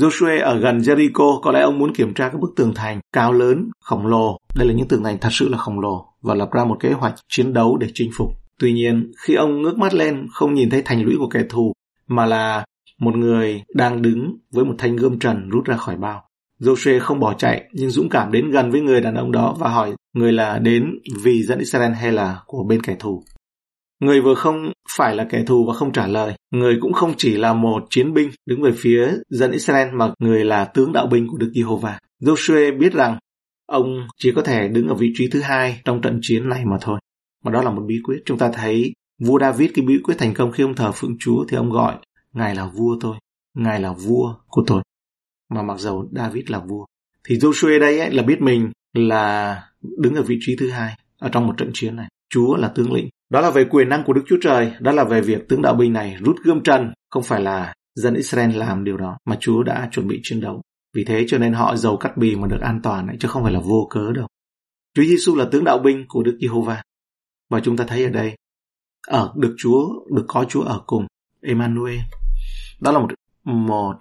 Joshua 0.00 0.44
ở 0.44 0.58
gần 0.58 0.78
Jericho, 0.78 1.40
có 1.40 1.52
lẽ 1.52 1.60
ông 1.60 1.78
muốn 1.78 1.94
kiểm 1.94 2.14
tra 2.14 2.28
các 2.28 2.40
bức 2.40 2.52
tường 2.56 2.72
thành 2.74 3.00
cao 3.12 3.32
lớn, 3.32 3.70
khổng 3.80 4.06
lồ. 4.06 4.38
Đây 4.54 4.66
là 4.66 4.74
những 4.74 4.88
tường 4.88 5.04
thành 5.04 5.18
thật 5.18 5.28
sự 5.32 5.48
là 5.48 5.58
khổng 5.58 5.80
lồ 5.80 6.06
và 6.22 6.34
lập 6.34 6.48
ra 6.52 6.64
một 6.64 6.76
kế 6.80 6.92
hoạch 6.92 7.14
chiến 7.28 7.52
đấu 7.52 7.76
để 7.76 7.86
chinh 7.94 8.10
phục. 8.16 8.28
Tuy 8.58 8.72
nhiên, 8.72 9.12
khi 9.18 9.34
ông 9.34 9.62
ngước 9.62 9.78
mắt 9.78 9.94
lên, 9.94 10.26
không 10.32 10.54
nhìn 10.54 10.70
thấy 10.70 10.82
thành 10.84 11.02
lũy 11.02 11.14
của 11.18 11.28
kẻ 11.28 11.40
thù, 11.48 11.72
mà 12.06 12.26
là 12.26 12.64
một 12.98 13.16
người 13.16 13.62
đang 13.74 14.02
đứng 14.02 14.36
với 14.50 14.64
một 14.64 14.74
thanh 14.78 14.96
gươm 14.96 15.18
trần 15.18 15.48
rút 15.48 15.64
ra 15.64 15.76
khỏi 15.76 15.96
bao. 15.96 16.22
Joshua 16.60 17.00
không 17.00 17.20
bỏ 17.20 17.34
chạy, 17.34 17.64
nhưng 17.72 17.90
dũng 17.90 18.08
cảm 18.08 18.32
đến 18.32 18.50
gần 18.50 18.70
với 18.70 18.80
người 18.80 19.00
đàn 19.00 19.14
ông 19.14 19.32
đó 19.32 19.56
và 19.58 19.68
hỏi 19.68 19.92
người 20.14 20.32
là 20.32 20.58
đến 20.58 20.98
vì 21.22 21.42
dẫn 21.42 21.58
Israel 21.58 21.92
hay 21.92 22.12
là 22.12 22.40
của 22.46 22.64
bên 22.64 22.82
kẻ 22.82 22.96
thù. 22.98 23.24
Người 24.00 24.20
vừa 24.20 24.34
không 24.34 24.72
phải 24.96 25.16
là 25.16 25.26
kẻ 25.30 25.44
thù 25.46 25.64
và 25.68 25.74
không 25.74 25.92
trả 25.92 26.06
lời. 26.06 26.34
Người 26.50 26.78
cũng 26.80 26.92
không 26.92 27.14
chỉ 27.16 27.36
là 27.36 27.52
một 27.52 27.86
chiến 27.90 28.14
binh 28.14 28.30
đứng 28.46 28.62
về 28.62 28.72
phía 28.76 29.12
dân 29.28 29.50
Israel 29.50 29.94
mà 29.94 30.12
người 30.18 30.44
là 30.44 30.64
tướng 30.64 30.92
đạo 30.92 31.06
binh 31.06 31.28
của 31.28 31.36
Đức 31.36 31.52
Giê-hô-va. 31.54 31.98
Joshua 32.22 32.78
biết 32.78 32.92
rằng 32.92 33.18
ông 33.66 34.06
chỉ 34.18 34.32
có 34.36 34.42
thể 34.42 34.68
đứng 34.68 34.88
ở 34.88 34.94
vị 34.94 35.12
trí 35.14 35.28
thứ 35.28 35.40
hai 35.40 35.80
trong 35.84 36.00
trận 36.00 36.18
chiến 36.22 36.48
này 36.48 36.64
mà 36.64 36.76
thôi. 36.80 37.00
Mà 37.44 37.52
đó 37.52 37.62
là 37.62 37.70
một 37.70 37.82
bí 37.86 38.00
quyết. 38.04 38.22
Chúng 38.24 38.38
ta 38.38 38.50
thấy 38.54 38.92
vua 39.20 39.38
David 39.40 39.70
cái 39.74 39.84
bí 39.84 39.98
quyết 40.04 40.14
thành 40.18 40.34
công 40.34 40.52
khi 40.52 40.64
ông 40.64 40.74
thờ 40.74 40.92
phượng 40.94 41.16
Chúa 41.18 41.44
thì 41.48 41.56
ông 41.56 41.70
gọi 41.70 41.94
Ngài 42.32 42.54
là 42.54 42.66
vua 42.66 42.96
tôi, 43.00 43.16
Ngài 43.54 43.80
là 43.80 43.92
vua 43.92 44.34
của 44.48 44.64
tôi. 44.66 44.82
Mà 45.54 45.62
mặc 45.62 45.78
dầu 45.78 46.08
David 46.12 46.50
là 46.50 46.58
vua. 46.58 46.84
Thì 47.28 47.36
Joshua 47.36 47.80
đây 47.80 47.98
ấy 47.98 48.10
là 48.10 48.22
biết 48.22 48.40
mình 48.40 48.70
là 48.92 49.62
đứng 49.98 50.14
ở 50.14 50.22
vị 50.22 50.38
trí 50.40 50.56
thứ 50.56 50.70
hai 50.70 50.94
ở 51.18 51.28
trong 51.28 51.46
một 51.46 51.54
trận 51.58 51.70
chiến 51.74 51.96
này. 51.96 52.08
Chúa 52.30 52.56
là 52.56 52.68
tướng 52.68 52.92
lĩnh. 52.92 53.08
Đó 53.34 53.40
là 53.40 53.50
về 53.50 53.64
quyền 53.64 53.88
năng 53.88 54.04
của 54.04 54.12
Đức 54.12 54.22
Chúa 54.26 54.36
Trời, 54.40 54.72
đó 54.80 54.92
là 54.92 55.04
về 55.04 55.20
việc 55.20 55.48
tướng 55.48 55.62
đạo 55.62 55.74
binh 55.74 55.92
này 55.92 56.16
rút 56.24 56.36
gươm 56.44 56.62
trần, 56.62 56.92
không 57.10 57.22
phải 57.22 57.40
là 57.40 57.74
dân 57.94 58.14
Israel 58.14 58.56
làm 58.56 58.84
điều 58.84 58.96
đó, 58.96 59.16
mà 59.24 59.36
Chúa 59.40 59.62
đã 59.62 59.88
chuẩn 59.92 60.08
bị 60.08 60.20
chiến 60.22 60.40
đấu. 60.40 60.62
Vì 60.96 61.04
thế 61.04 61.24
cho 61.28 61.38
nên 61.38 61.52
họ 61.52 61.76
giàu 61.76 61.96
cắt 61.96 62.16
bì 62.16 62.36
mà 62.36 62.46
được 62.46 62.60
an 62.60 62.80
toàn 62.82 63.06
ấy, 63.06 63.16
chứ 63.20 63.28
không 63.28 63.42
phải 63.42 63.52
là 63.52 63.60
vô 63.60 63.88
cớ 63.90 64.12
đâu. 64.12 64.26
Chúa 64.94 65.02
Giêsu 65.02 65.36
là 65.36 65.48
tướng 65.52 65.64
đạo 65.64 65.78
binh 65.78 66.04
của 66.08 66.22
Đức 66.22 66.38
Giê-hô-va. 66.40 66.82
Và 67.50 67.60
chúng 67.60 67.76
ta 67.76 67.84
thấy 67.88 68.04
ở 68.04 68.10
đây, 68.10 68.36
ở 69.06 69.32
được 69.36 69.54
Chúa, 69.58 69.88
được 70.16 70.24
có 70.28 70.44
Chúa 70.48 70.62
ở 70.62 70.82
cùng, 70.86 71.06
Emmanuel. 71.42 72.00
Đó 72.80 72.92
là 72.92 72.98
một 72.98 73.08
một 73.44 73.96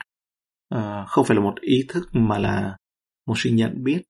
uh, 0.75 1.07
không 1.07 1.25
phải 1.25 1.35
là 1.35 1.43
một 1.43 1.55
ý 1.61 1.85
thức 1.89 2.09
mà 2.11 2.37
là 2.37 2.77
một 3.27 3.35
sự 3.37 3.49
nhận 3.49 3.83
biết, 3.83 4.01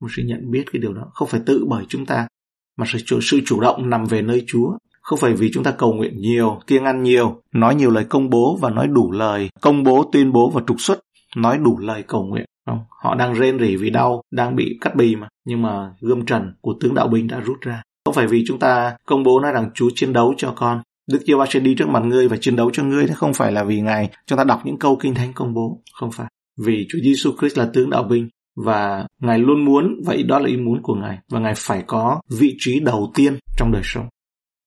một 0.00 0.08
sự 0.16 0.22
nhận 0.22 0.50
biết 0.50 0.64
cái 0.72 0.82
điều 0.82 0.92
đó, 0.92 1.10
không 1.14 1.28
phải 1.28 1.40
tự 1.46 1.66
bởi 1.68 1.84
chúng 1.88 2.06
ta 2.06 2.28
mà 2.76 2.86
sự, 2.88 3.20
sự 3.22 3.40
chủ 3.46 3.60
động 3.60 3.90
nằm 3.90 4.04
về 4.04 4.22
nơi 4.22 4.44
Chúa. 4.46 4.72
không 5.02 5.18
phải 5.18 5.32
vì 5.32 5.50
chúng 5.52 5.64
ta 5.64 5.70
cầu 5.70 5.92
nguyện 5.92 6.20
nhiều, 6.20 6.60
kiêng 6.66 6.84
ăn 6.84 7.02
nhiều, 7.02 7.42
nói 7.52 7.74
nhiều 7.74 7.90
lời 7.90 8.04
công 8.04 8.30
bố 8.30 8.58
và 8.60 8.70
nói 8.70 8.86
đủ 8.86 9.12
lời 9.12 9.50
công 9.60 9.82
bố, 9.82 10.10
tuyên 10.12 10.32
bố 10.32 10.50
và 10.50 10.62
trục 10.66 10.80
xuất, 10.80 11.00
nói 11.36 11.58
đủ 11.58 11.78
lời 11.78 12.02
cầu 12.02 12.24
nguyện. 12.24 12.44
Không? 12.66 12.78
Họ 13.02 13.14
đang 13.14 13.34
rên 13.34 13.58
rỉ 13.58 13.76
vì 13.76 13.90
đau, 13.90 14.22
đang 14.30 14.56
bị 14.56 14.78
cắt 14.80 14.96
bì 14.96 15.16
mà, 15.16 15.28
nhưng 15.44 15.62
mà 15.62 15.90
gươm 16.00 16.26
trần 16.26 16.54
của 16.60 16.74
tướng 16.80 16.94
đạo 16.94 17.08
binh 17.08 17.26
đã 17.26 17.40
rút 17.40 17.60
ra. 17.60 17.82
Không 18.04 18.14
phải 18.14 18.26
vì 18.26 18.44
chúng 18.46 18.58
ta 18.58 18.96
công 19.06 19.22
bố 19.22 19.40
nói 19.40 19.52
rằng 19.52 19.70
Chúa 19.74 19.90
chiến 19.94 20.12
đấu 20.12 20.34
cho 20.36 20.52
con, 20.56 20.82
Đức 21.06 21.22
Giê 21.26 21.34
va 21.34 21.46
sẽ 21.50 21.60
đi 21.60 21.74
trước 21.74 21.88
mặt 21.88 22.02
ngươi 22.04 22.28
và 22.28 22.36
chiến 22.36 22.56
đấu 22.56 22.70
cho 22.72 22.82
ngươi, 22.82 23.06
thế 23.06 23.14
không 23.14 23.34
phải 23.34 23.52
là 23.52 23.64
vì 23.64 23.80
Ngài 23.80 24.10
chúng 24.26 24.38
ta 24.38 24.44
đọc 24.44 24.60
những 24.64 24.78
câu 24.78 24.96
kinh 24.96 25.14
thánh 25.14 25.32
công 25.32 25.54
bố, 25.54 25.82
không 25.92 26.10
phải. 26.12 26.26
Vì 26.58 26.86
Chúa 26.88 26.98
Giêsu 27.02 27.30
Christ 27.38 27.58
là 27.58 27.70
tướng 27.72 27.90
đạo 27.90 28.02
binh 28.02 28.28
và 28.56 29.06
Ngài 29.20 29.38
luôn 29.38 29.64
muốn, 29.64 30.00
vậy 30.04 30.22
đó 30.22 30.38
là 30.38 30.48
ý 30.48 30.56
muốn 30.56 30.82
của 30.82 30.94
Ngài 30.94 31.18
và 31.28 31.38
Ngài 31.40 31.54
phải 31.56 31.82
có 31.86 32.20
vị 32.38 32.54
trí 32.58 32.80
đầu 32.80 33.12
tiên 33.14 33.38
trong 33.56 33.72
đời 33.72 33.82
sống. 33.84 34.08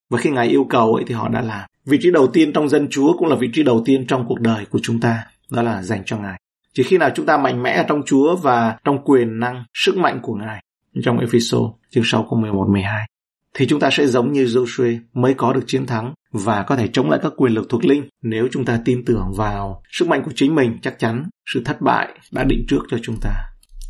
Và 0.10 0.18
khi 0.18 0.30
Ngài 0.30 0.48
yêu 0.48 0.66
cầu 0.70 0.96
ấy 0.96 1.04
thì 1.08 1.14
họ 1.14 1.30
đã 1.30 1.42
làm. 1.42 1.70
Vị 1.86 1.98
trí 2.02 2.12
đầu 2.12 2.28
tiên 2.28 2.54
trong 2.54 2.70
dân 2.70 2.88
Chúa 2.90 3.18
cũng 3.18 3.28
là 3.28 3.36
vị 3.36 3.50
trí 3.54 3.64
đầu 3.64 3.82
tiên 3.86 4.08
trong 4.08 4.26
cuộc 4.28 4.40
đời 4.40 4.66
của 4.66 4.80
chúng 4.84 5.00
ta, 5.00 5.24
đó 5.52 5.62
là 5.62 5.82
dành 5.82 6.02
cho 6.06 6.18
Ngài. 6.18 6.42
Chỉ 6.74 6.84
khi 6.84 6.98
nào 6.98 7.10
chúng 7.16 7.26
ta 7.26 7.38
mạnh 7.38 7.64
mẽ 7.64 7.86
trong 7.88 8.02
Chúa 8.06 8.36
và 8.36 8.78
trong 8.84 9.04
quyền 9.04 9.40
năng, 9.40 9.64
sức 9.74 9.98
mạnh 9.98 10.20
của 10.22 10.36
Ngài, 10.36 10.64
trong 11.04 11.20
Ephesos 11.20 11.72
chương 11.92 12.04
6 12.06 12.28
câu 12.30 12.40
11 12.40 12.68
12, 12.70 13.08
thì 13.54 13.68
chúng 13.68 13.80
ta 13.80 13.90
sẽ 13.92 14.08
giống 14.08 14.32
như 14.32 14.46
Joshua 14.46 15.00
mới 15.14 15.34
có 15.34 15.54
được 15.54 15.64
chiến 15.68 15.86
thắng 15.86 16.14
và 16.32 16.64
có 16.64 16.76
thể 16.76 16.88
chống 16.88 17.10
lại 17.10 17.20
các 17.24 17.34
quyền 17.38 17.54
lực 17.54 17.70
thuộc 17.70 17.86
linh. 17.86 18.10
Nếu 18.22 18.48
chúng 18.52 18.66
ta 18.66 18.80
tin 18.86 19.06
tưởng 19.06 19.34
vào 19.36 19.82
sức 19.92 20.08
mạnh 20.08 20.22
của 20.26 20.32
chính 20.36 20.56
mình, 20.56 20.78
chắc 20.82 21.00
chắn 21.00 21.24
sự 21.54 21.62
thất 21.66 21.82
bại 21.82 22.20
đã 22.32 22.44
định 22.44 22.66
trước 22.68 22.80
cho 22.90 22.98
chúng 23.02 23.16
ta. 23.22 23.32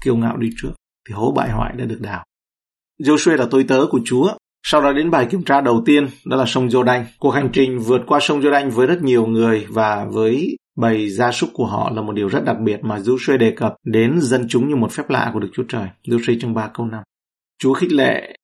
Kiêu 0.08 0.16
ngạo 0.16 0.38
đi 0.38 0.50
trước, 0.62 0.72
thì 1.08 1.14
hố 1.14 1.32
bại 1.32 1.50
hoại 1.50 1.74
đã 1.78 1.86
được 1.86 2.02
đào. 2.02 2.26
Joshua 3.04 3.36
là 3.36 3.48
tôi 3.52 3.64
tớ 3.64 3.86
của 3.90 4.00
Chúa. 4.06 4.34
Sau 4.64 4.82
đó 4.82 4.94
đến 4.94 5.12
bài 5.12 5.28
kiểm 5.30 5.44
tra 5.44 5.62
đầu 5.62 5.84
tiên, 5.86 6.08
đó 6.26 6.38
là 6.38 6.46
sông 6.48 6.68
Jordan. 6.68 7.04
Cuộc 7.20 7.30
hành 7.30 7.50
trình 7.54 7.80
vượt 7.80 8.02
qua 8.08 8.20
sông 8.22 8.42
Jordan 8.42 8.70
với 8.70 8.88
rất 8.88 9.02
nhiều 9.02 9.26
người 9.26 9.66
và 9.70 10.06
với 10.06 10.58
bầy 10.78 11.10
gia 11.10 11.32
súc 11.32 11.50
của 11.54 11.66
họ 11.66 11.92
là 11.96 12.02
một 12.02 12.14
điều 12.14 12.28
rất 12.28 12.44
đặc 12.46 12.58
biệt 12.60 12.80
mà 12.82 12.98
Joshua 12.98 13.38
đề 13.38 13.52
cập 13.52 13.76
đến 13.84 14.20
dân 14.22 14.46
chúng 14.50 14.70
như 14.70 14.76
một 14.76 14.92
phép 14.92 15.10
lạ 15.10 15.30
của 15.34 15.40
Đức 15.40 15.50
Chúa 15.54 15.64
Trời. 15.70 15.88
Joshua 16.04 16.38
trong 16.42 16.54
3 16.54 16.72
câu 16.74 16.86
5. 16.86 17.04
Chúa 17.60 17.74
khích 17.74 17.92
lệ 17.92 18.36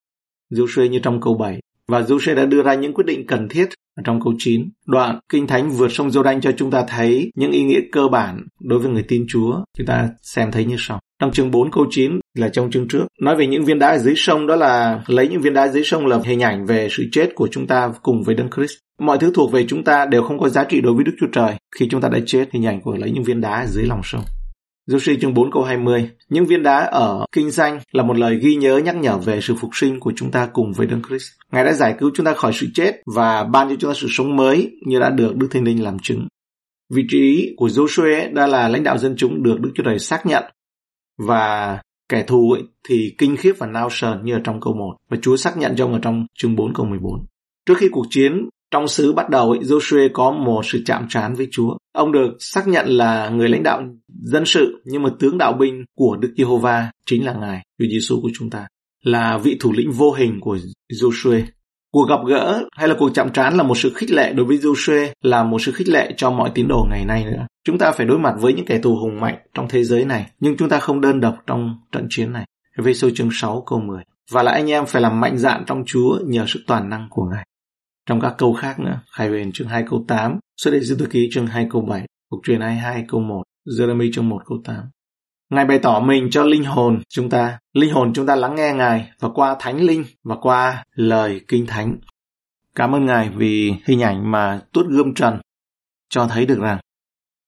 Joshua 0.51 0.87
như 0.87 0.99
trong 0.99 1.21
câu 1.21 1.37
7 1.37 1.59
và 1.87 2.01
Joshua 2.01 2.35
đã 2.35 2.45
đưa 2.45 2.63
ra 2.63 2.73
những 2.73 2.93
quyết 2.93 3.05
định 3.07 3.27
cần 3.27 3.49
thiết 3.49 3.69
trong 4.03 4.21
câu 4.23 4.33
9. 4.37 4.69
Đoạn 4.85 5.19
Kinh 5.29 5.47
Thánh 5.47 5.69
vượt 5.69 5.91
sông 5.91 6.09
Giô-đanh 6.09 6.41
cho 6.41 6.51
chúng 6.57 6.71
ta 6.71 6.83
thấy 6.87 7.31
những 7.35 7.51
ý 7.51 7.63
nghĩa 7.63 7.79
cơ 7.91 8.07
bản 8.07 8.47
đối 8.61 8.79
với 8.79 8.91
người 8.91 9.03
tin 9.07 9.25
Chúa. 9.29 9.63
Chúng 9.77 9.87
ta 9.87 10.09
xem 10.21 10.51
thấy 10.51 10.65
như 10.65 10.75
sau. 10.79 10.99
Trong 11.19 11.31
chương 11.31 11.51
4 11.51 11.71
câu 11.71 11.85
9 11.89 12.19
là 12.37 12.49
trong 12.49 12.71
chương 12.71 12.87
trước. 12.87 13.05
Nói 13.21 13.35
về 13.35 13.47
những 13.47 13.65
viên 13.65 13.79
đá 13.79 13.89
ở 13.89 13.97
dưới 13.97 14.13
sông 14.17 14.47
đó 14.47 14.55
là 14.55 15.03
lấy 15.07 15.27
những 15.27 15.41
viên 15.41 15.53
đá 15.53 15.67
dưới 15.67 15.83
sông 15.83 16.05
là 16.05 16.19
hình 16.23 16.43
ảnh 16.43 16.65
về 16.65 16.87
sự 16.91 17.03
chết 17.11 17.35
của 17.35 17.47
chúng 17.51 17.67
ta 17.67 17.93
cùng 18.01 18.23
với 18.23 18.35
Đấng 18.35 18.49
Christ. 18.55 18.73
Mọi 18.99 19.17
thứ 19.17 19.31
thuộc 19.35 19.51
về 19.51 19.65
chúng 19.67 19.83
ta 19.83 20.05
đều 20.05 20.23
không 20.23 20.39
có 20.39 20.49
giá 20.49 20.63
trị 20.63 20.81
đối 20.81 20.93
với 20.93 21.03
Đức 21.03 21.15
Chúa 21.19 21.27
Trời. 21.31 21.53
Khi 21.79 21.87
chúng 21.89 22.01
ta 22.01 22.09
đã 22.09 22.19
chết, 22.25 22.45
hình 22.51 22.65
ảnh 22.65 22.81
của 22.81 22.95
lấy 22.95 23.11
những 23.11 23.23
viên 23.23 23.41
đá 23.41 23.61
ở 23.61 23.65
dưới 23.67 23.85
lòng 23.85 24.01
sông. 24.03 24.21
Joshi 24.87 25.19
chương 25.21 25.33
4 25.33 25.51
câu 25.51 25.63
20. 25.63 26.09
Những 26.29 26.45
viên 26.45 26.63
đá 26.63 26.77
ở 26.77 27.25
kinh 27.31 27.51
danh 27.51 27.79
là 27.91 28.03
một 28.03 28.17
lời 28.17 28.39
ghi 28.41 28.55
nhớ 28.55 28.77
nhắc 28.77 28.95
nhở 28.95 29.17
về 29.17 29.41
sự 29.41 29.55
phục 29.59 29.69
sinh 29.73 29.99
của 29.99 30.13
chúng 30.15 30.31
ta 30.31 30.49
cùng 30.53 30.73
với 30.73 30.87
Đấng 30.87 31.01
Christ. 31.07 31.25
Ngài 31.51 31.65
đã 31.65 31.73
giải 31.73 31.95
cứu 31.99 32.11
chúng 32.15 32.25
ta 32.25 32.33
khỏi 32.33 32.53
sự 32.53 32.67
chết 32.73 33.01
và 33.15 33.43
ban 33.43 33.69
cho 33.69 33.75
chúng 33.79 33.91
ta 33.91 33.93
sự 33.93 34.07
sống 34.09 34.35
mới 34.35 34.71
như 34.85 34.99
đã 34.99 35.09
được 35.09 35.35
Đức 35.35 35.47
Thiên 35.51 35.63
Linh 35.63 35.83
làm 35.83 35.99
chứng. 35.99 36.27
Vị 36.93 37.03
trí 37.09 37.53
của 37.57 37.67
Joshua 37.67 38.33
đã 38.33 38.47
là 38.47 38.67
lãnh 38.67 38.83
đạo 38.83 38.97
dân 38.97 39.15
chúng 39.17 39.43
được 39.43 39.59
Đức 39.59 39.71
Chúa 39.75 39.83
Trời 39.83 39.99
xác 39.99 40.25
nhận 40.25 40.43
và 41.17 41.79
kẻ 42.09 42.23
thù 42.23 42.51
ấy 42.51 42.63
thì 42.87 43.15
kinh 43.17 43.37
khiếp 43.37 43.53
và 43.57 43.67
nao 43.67 43.89
sờn 43.91 44.25
như 44.25 44.33
ở 44.33 44.41
trong 44.43 44.61
câu 44.61 44.73
1 44.73 44.95
và 45.09 45.17
Chúa 45.21 45.35
xác 45.35 45.57
nhận 45.57 45.75
cho 45.75 45.85
ông 45.85 45.93
ở 45.93 45.99
trong 46.01 46.25
chương 46.37 46.55
4 46.55 46.73
câu 46.73 46.85
14. 46.85 47.25
Trước 47.65 47.77
khi 47.77 47.89
cuộc 47.91 48.05
chiến 48.09 48.49
trong 48.71 48.87
xứ 48.87 49.13
bắt 49.13 49.29
đầu, 49.29 49.55
Joshua 49.55 50.09
có 50.13 50.31
một 50.31 50.65
sự 50.65 50.81
chạm 50.85 51.05
trán 51.09 51.35
với 51.35 51.47
Chúa. 51.51 51.77
Ông 51.93 52.11
được 52.11 52.35
xác 52.39 52.67
nhận 52.67 52.87
là 52.87 53.29
người 53.29 53.49
lãnh 53.49 53.63
đạo 53.63 53.83
dân 54.23 54.45
sự, 54.45 54.81
nhưng 54.85 55.03
mà 55.03 55.09
tướng 55.19 55.37
đạo 55.37 55.53
binh 55.53 55.85
của 55.95 56.15
Đức 56.15 56.33
Giê-hô-va 56.37 56.91
chính 57.05 57.25
là 57.25 57.33
Ngài, 57.33 57.63
Chúa 57.79 57.85
Giêsu 57.91 58.21
của 58.21 58.29
chúng 58.33 58.49
ta, 58.49 58.67
là 59.03 59.37
vị 59.37 59.57
thủ 59.59 59.71
lĩnh 59.71 59.91
vô 59.91 60.11
hình 60.11 60.39
của 60.41 60.57
Joshua. 60.93 61.41
Cuộc 61.91 62.09
gặp 62.09 62.19
gỡ 62.27 62.63
hay 62.75 62.87
là 62.87 62.95
cuộc 62.99 63.09
chạm 63.13 63.31
trán 63.33 63.57
là 63.57 63.63
một 63.63 63.77
sự 63.77 63.93
khích 63.95 64.11
lệ 64.11 64.33
đối 64.33 64.45
với 64.45 64.57
Joshua, 64.57 65.07
là 65.21 65.43
một 65.43 65.61
sự 65.61 65.71
khích 65.71 65.89
lệ 65.89 66.13
cho 66.17 66.31
mọi 66.31 66.51
tín 66.53 66.67
đồ 66.67 66.87
ngày 66.89 67.05
nay 67.05 67.25
nữa. 67.25 67.47
Chúng 67.65 67.77
ta 67.77 67.91
phải 67.91 68.05
đối 68.05 68.19
mặt 68.19 68.33
với 68.39 68.53
những 68.53 68.65
kẻ 68.65 68.79
thù 68.79 68.95
hùng 68.95 69.19
mạnh 69.21 69.37
trong 69.53 69.67
thế 69.69 69.83
giới 69.83 70.05
này, 70.05 70.31
nhưng 70.39 70.57
chúng 70.57 70.69
ta 70.69 70.79
không 70.79 71.01
đơn 71.01 71.19
độc 71.19 71.35
trong 71.47 71.75
trận 71.91 72.07
chiến 72.09 72.33
này. 72.33 72.45
Ephesos 72.77 73.13
chương 73.15 73.29
6 73.31 73.63
câu 73.65 73.79
10. 73.79 74.03
Và 74.31 74.43
là 74.43 74.51
anh 74.51 74.71
em 74.71 74.85
phải 74.85 75.01
làm 75.01 75.19
mạnh 75.19 75.37
dạn 75.37 75.63
trong 75.67 75.83
Chúa 75.85 76.19
nhờ 76.25 76.45
sự 76.47 76.63
toàn 76.67 76.89
năng 76.89 77.07
của 77.09 77.25
Ngài 77.31 77.45
trong 78.05 78.21
các 78.21 78.35
câu 78.37 78.53
khác 78.53 78.79
nữa. 78.79 78.99
Khai 79.11 79.29
huyền 79.29 79.51
chương 79.51 79.67
2 79.67 79.83
câu 79.89 80.05
8, 80.07 80.39
xuất 80.57 80.71
đệ 80.71 80.79
dư 80.79 80.95
tự 80.95 81.05
ký 81.05 81.29
chương 81.31 81.47
2 81.47 81.67
câu 81.69 81.81
7, 81.81 82.05
cuộc 82.29 82.39
truyền 82.43 82.61
22 82.61 83.05
câu 83.07 83.21
1, 83.21 83.43
Jeremy 83.65 84.11
chương 84.13 84.29
1 84.29 84.41
câu 84.45 84.57
8. 84.63 84.75
Ngài 85.49 85.65
bày 85.65 85.79
tỏ 85.79 85.99
mình 85.99 86.27
cho 86.31 86.43
linh 86.43 86.63
hồn 86.63 87.01
chúng 87.09 87.29
ta. 87.29 87.59
Linh 87.73 87.93
hồn 87.93 88.13
chúng 88.13 88.25
ta 88.25 88.35
lắng 88.35 88.55
nghe 88.55 88.73
Ngài 88.73 89.11
và 89.19 89.29
qua 89.29 89.55
thánh 89.59 89.81
linh 89.81 90.03
và 90.23 90.35
qua 90.41 90.83
lời 90.95 91.41
kinh 91.47 91.65
thánh. 91.65 91.97
Cảm 92.75 92.95
ơn 92.95 93.05
Ngài 93.05 93.29
vì 93.29 93.73
hình 93.85 94.01
ảnh 94.01 94.31
mà 94.31 94.61
tuốt 94.73 94.85
gươm 94.85 95.13
trần 95.13 95.39
cho 96.09 96.27
thấy 96.27 96.45
được 96.45 96.59
rằng 96.59 96.79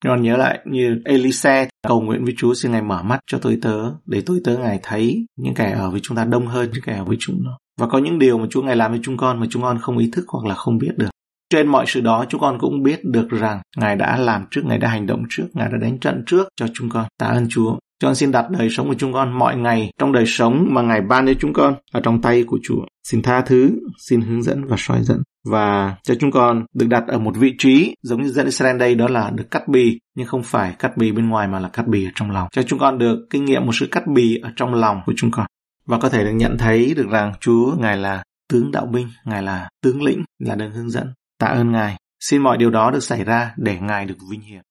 còn 0.04 0.22
nhớ 0.22 0.38
lại 0.38 0.60
như 0.66 1.02
Elise 1.06 1.68
cầu 1.88 2.02
nguyện 2.02 2.24
với 2.24 2.34
Chúa 2.38 2.54
xin 2.54 2.72
Ngài 2.72 2.82
mở 2.82 3.04
mắt 3.04 3.20
cho 3.28 3.40
tôi 3.42 3.60
tớ 3.62 3.92
để 4.06 4.24
tôi 4.26 4.42
tớ 4.44 4.58
Ngài 4.58 4.80
thấy 4.84 5.26
những 5.36 5.54
kẻ 5.54 5.72
ở 5.72 5.92
với 5.92 6.00
chúng 6.04 6.18
ta 6.18 6.26
đông 6.26 6.48
hơn 6.48 6.70
những 6.74 6.84
kẻ 6.84 6.98
ở 6.98 7.04
với 7.04 7.18
chúng 7.20 7.44
nó. 7.44 7.58
Và 7.80 7.88
có 7.88 7.98
những 7.98 8.20
điều 8.20 8.38
mà 8.38 8.46
Chúa 8.50 8.62
Ngài 8.62 8.76
làm 8.76 8.92
với 8.92 9.00
chúng 9.04 9.18
con 9.18 9.40
mà 9.40 9.48
chúng 9.50 9.62
con 9.62 9.80
không 9.80 9.98
ý 9.98 10.10
thức 10.14 10.26
hoặc 10.28 10.46
là 10.46 10.56
không 10.56 10.78
biết 10.78 10.92
được. 10.98 11.10
Trên 11.50 11.68
mọi 11.68 11.86
sự 11.88 12.02
đó 12.02 12.26
chúng 12.30 12.42
con 12.42 12.60
cũng 12.60 12.84
biết 12.84 13.00
được 13.04 13.30
rằng 13.30 13.62
Ngài 13.78 13.96
đã 13.96 14.18
làm 14.18 14.46
trước, 14.52 14.62
Ngài 14.66 14.78
đã 14.78 14.90
hành 14.90 15.06
động 15.06 15.24
trước, 15.30 15.46
Ngài 15.54 15.70
đã 15.72 15.78
đánh 15.82 16.00
trận 16.00 16.24
trước 16.26 16.48
cho 16.56 16.68
chúng 16.74 16.90
con. 16.90 17.06
Tạ 17.20 17.26
ơn 17.26 17.48
Chúa. 17.50 17.72
Chúng 17.72 18.08
con 18.08 18.16
xin 18.16 18.32
đặt 18.32 18.46
đời 18.50 18.70
sống 18.70 18.88
của 18.88 18.96
chúng 18.98 19.14
con 19.14 19.40
mọi 19.40 19.58
ngày 19.58 19.92
trong 20.00 20.12
đời 20.12 20.26
sống 20.28 20.68
mà 20.70 20.82
Ngài 20.82 21.02
ban 21.02 21.28
cho 21.28 21.34
chúng 21.40 21.54
con 21.54 21.76
ở 21.92 22.00
trong 22.00 22.22
tay 22.22 22.44
của 22.44 22.60
Chúa. 22.64 22.86
Xin 23.04 23.22
tha 23.22 23.42
thứ, 23.42 23.72
xin 23.98 24.22
hướng 24.22 24.44
dẫn 24.44 24.66
và 24.66 24.76
soi 24.80 25.04
dẫn. 25.04 25.22
Và 25.50 25.96
cho 26.04 26.16
chúng 26.20 26.32
con 26.32 26.66
được 26.76 26.88
đặt 26.90 27.04
ở 27.08 27.20
một 27.20 27.38
vị 27.38 27.54
trí 27.58 27.96
giống 28.04 28.22
như 28.22 28.30
dân 28.30 28.46
Israel 28.46 28.78
đây 28.78 28.96
đó 28.96 29.08
là 29.08 29.30
được 29.30 29.52
cắt 29.52 29.68
bì 29.68 30.00
nhưng 30.16 30.28
không 30.28 30.44
phải 30.44 30.76
cắt 30.80 30.98
bì 30.98 31.12
bên 31.12 31.30
ngoài 31.30 31.48
mà 31.48 31.60
là 31.60 31.70
cắt 31.70 31.88
bì 31.88 32.06
ở 32.06 32.12
trong 32.16 32.32
lòng. 32.32 32.48
Cho 32.52 32.64
chúng 32.64 32.80
con 32.80 32.98
được 32.98 33.28
kinh 33.30 33.46
nghiệm 33.46 33.66
một 33.66 33.72
sự 33.76 33.88
cắt 33.92 34.04
bì 34.08 34.38
ở 34.44 34.50
trong 34.56 34.74
lòng 34.74 35.02
của 35.06 35.14
chúng 35.16 35.32
con 35.32 35.46
và 35.86 35.98
có 36.00 36.10
thể 36.10 36.24
được 36.24 36.32
nhận 36.32 36.58
thấy 36.58 36.94
được 36.94 37.08
rằng 37.10 37.34
Chúa 37.40 37.76
Ngài 37.80 37.98
là 37.98 38.24
tướng 38.50 38.72
đạo 38.72 38.86
binh, 38.86 39.08
Ngài 39.26 39.44
là 39.44 39.70
tướng 39.82 40.04
lĩnh, 40.04 40.24
là 40.40 40.56
đấng 40.56 40.72
hướng 40.72 40.90
dẫn. 40.90 41.14
Tạ 41.40 41.48
ơn 41.48 41.72
Ngài. 41.72 41.96
Xin 42.20 42.42
mọi 42.42 42.58
điều 42.58 42.70
đó 42.70 42.92
được 42.92 43.04
xảy 43.04 43.24
ra 43.24 43.54
để 43.58 43.80
Ngài 43.80 44.06
được 44.06 44.18
vinh 44.32 44.42
hiển. 44.42 44.62